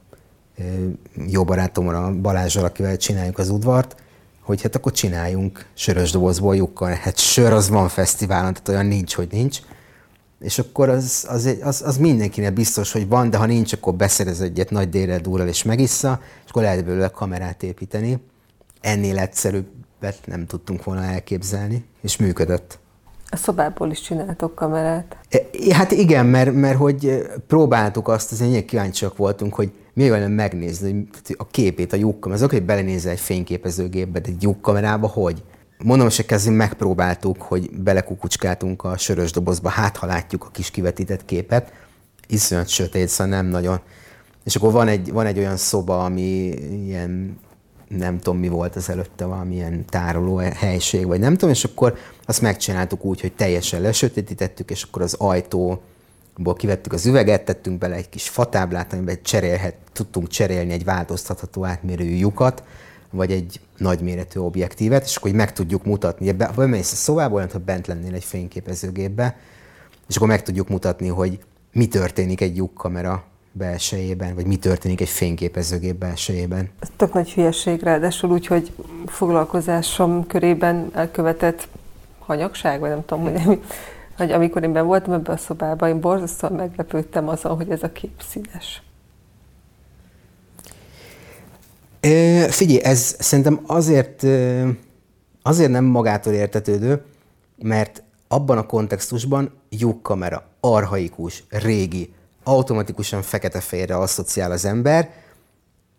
[1.28, 3.96] jó barátomra, Balázsral, akivel csináljuk az udvart,
[4.52, 6.94] hogy hát akkor csináljunk sörös dobozból lyukkal.
[6.94, 9.60] Hát sör az van fesztiválon, tehát olyan nincs, hogy nincs.
[10.40, 14.42] és akkor az, az, az, az mindenkinek biztos, hogy van, de ha nincs, akkor beszerez
[14.42, 18.24] egyet nagy délre durral és megissza, és akkor lehet belőle kamerát építeni.
[18.82, 22.80] Ennél egyszerűbbet nem tudtunk volna elképzelni, és működött.
[23.30, 25.18] A szobából is csináltok kamerát?
[25.30, 30.32] E, hát igen, mert, mert hogy próbáltuk azt, azért ennyire kíváncsiak voltunk, hogy mi olyan
[30.32, 32.42] megnézni a képét, a lyukkamerát.
[32.42, 35.44] Az oké, hogy belenézel egy fényképezőgépbe, de egy lyukkamerába hogy?
[35.84, 41.26] Mondom, hogy kezdve megpróbáltuk, hogy belekukucskáltunk a sörös dobozba, hát ha látjuk a kis kivetített
[41.26, 41.74] képet,
[42.28, 43.80] iszonyat sötét, szóval nem nagyon.
[44.44, 46.54] És akkor van egy, van egy olyan szoba, ami
[46.86, 47.40] ilyen,
[47.88, 52.42] nem tudom mi volt az előtte, valamilyen tároló helység, vagy nem tudom, és akkor azt
[52.42, 55.14] megcsináltuk úgy, hogy teljesen lesötétítettük, és akkor az
[56.42, 61.66] ajtóból kivettük az üveget, tettünk bele egy kis fatáblát, amiben cserélhet, tudtunk cserélni egy változtatható
[61.66, 62.64] átmérőjű lyukat,
[63.12, 66.32] vagy egy nagyméretű objektívet, és akkor így meg tudjuk mutatni.
[66.32, 69.38] Be, bemész a szobába, olyan, ha bent lennél egy fényképezőgépbe,
[70.08, 71.40] és akkor meg tudjuk mutatni, hogy
[71.72, 76.70] mi történik egy lyukkamera belsejében, vagy mi történik egy fényképezőgép belsejében.
[76.80, 78.72] Ez tök nagy hülyeség, ráadásul úgy, hogy
[79.06, 81.68] foglalkozásom körében elkövetett
[82.20, 83.60] hanyagság, vagy nem tudom, hogy,
[84.22, 87.92] hogy amikor én ben voltam ebben a szobában, én borzasztóan meglepődtem azon, hogy ez a
[87.92, 88.82] kép színes.
[92.50, 94.24] Figyelj, ez szerintem azért,
[95.42, 97.04] azért nem magától értetődő,
[97.58, 102.14] mert abban a kontextusban lyukkamera, arhaikus, régi,
[102.44, 105.10] automatikusan fekete-fehérre asszociál az ember,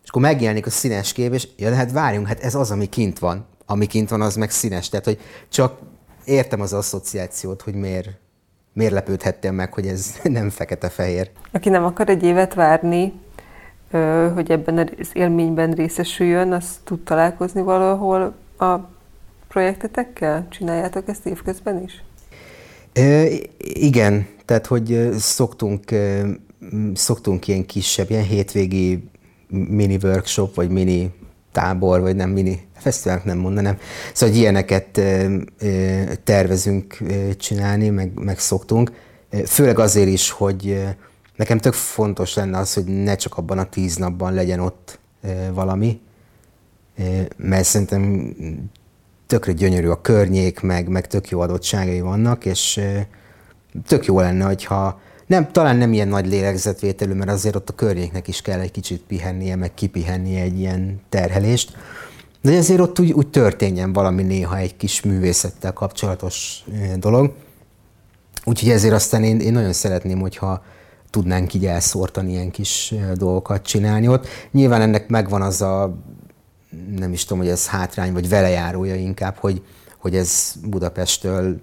[0.02, 3.18] és akkor megjelenik a színes kép, és ja, hát várjunk, hát ez az, ami kint
[3.18, 3.46] van.
[3.66, 4.88] Ami kint van, az meg színes.
[4.88, 5.78] Tehát, hogy csak
[6.24, 8.08] értem az asszociációt, hogy miért,
[8.72, 11.30] miért lepődhettél meg, hogy ez nem fekete-fehér.
[11.52, 13.12] Aki nem akar egy évet várni,
[14.34, 18.76] hogy ebben az élményben részesüljön, az tud találkozni valahol a
[19.48, 20.46] projektetekkel?
[20.50, 22.02] Csináljátok ezt évközben is?
[22.92, 23.26] E,
[23.58, 25.84] igen, tehát hogy szoktunk,
[26.94, 29.08] szoktunk ilyen kisebb, ilyen hétvégi
[29.48, 31.10] mini workshop, vagy mini
[31.52, 33.78] tábor, vagy nem mini fesztiválok nem mondanám.
[34.12, 35.00] Szóval, hogy ilyeneket
[36.24, 36.98] tervezünk
[37.36, 38.92] csinálni, meg, meg szoktunk.
[39.46, 40.84] Főleg azért is, hogy
[41.36, 44.98] nekem tök fontos lenne az, hogy ne csak abban a tíz napban legyen ott
[45.52, 46.00] valami,
[47.36, 48.34] mert szerintem
[49.26, 52.80] tökre gyönyörű a környék, meg, meg tök jó adottságai vannak, és
[53.86, 55.00] tök jó lenne, hogyha
[55.32, 59.02] nem, talán nem ilyen nagy lélegzetvételű, mert azért ott a környéknek is kell egy kicsit
[59.02, 61.76] pihennie, meg kipihennie egy ilyen terhelést.
[62.42, 66.64] De azért ott úgy, úgy történjen valami néha egy kis művészettel kapcsolatos
[66.96, 67.32] dolog.
[68.44, 70.64] Úgyhogy ezért aztán én, én nagyon szeretném, hogyha
[71.10, 74.26] tudnánk így elszórtani ilyen kis dolgokat csinálni ott.
[74.50, 75.96] Nyilván ennek megvan az a,
[76.96, 79.62] nem is tudom, hogy ez hátrány, vagy velejárója inkább, hogy,
[79.98, 81.58] hogy ez Budapesttől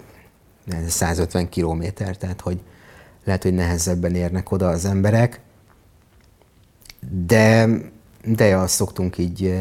[0.88, 2.60] 150 kilométer, tehát hogy
[3.30, 5.40] lehet, hogy nehezebben érnek oda az emberek.
[7.26, 7.68] De,
[8.24, 9.54] de ja, szoktunk így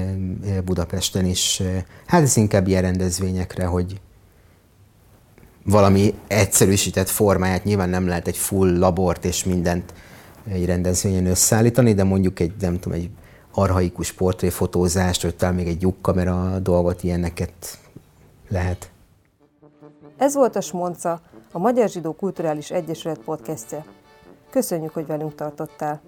[0.66, 1.62] Budapesten is,
[2.06, 4.02] hát ez inkább ilyen rendezvényekre, hogy,
[5.66, 9.94] valami egyszerűsített formáját, nyilván nem lehet egy full labort és mindent
[10.48, 13.10] egy rendezvényen összeállítani, de mondjuk egy, nem tudom, egy
[13.54, 17.78] arhaikus portréfotózást, vagy talán még egy lyukkamera dolgot, ilyeneket
[18.50, 18.92] lehet.
[20.18, 23.86] Ez volt a Smonca, a Magyar Zsidó Kulturális Egyesület podcastje.
[24.50, 26.02] Köszönjük, hogy velünk tartottál.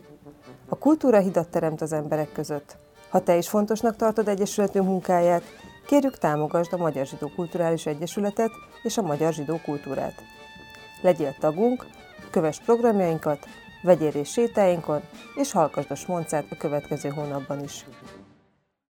[0.70, 2.78] A kultúra hidat teremt az emberek között.
[3.10, 5.44] Ha te is fontosnak tartod Egyesületünk munkáját,
[5.92, 8.52] Kérjük támogasd a Magyar Zsidó Kulturális Egyesületet
[8.84, 10.24] és a Magyar Zsidó Kultúrát.
[11.02, 11.86] Legyél tagunk,
[12.30, 13.46] kövess programjainkat,
[13.82, 15.02] vegyél részt sétáinkon,
[15.36, 17.86] és hallgassd a smoncát a következő hónapban is.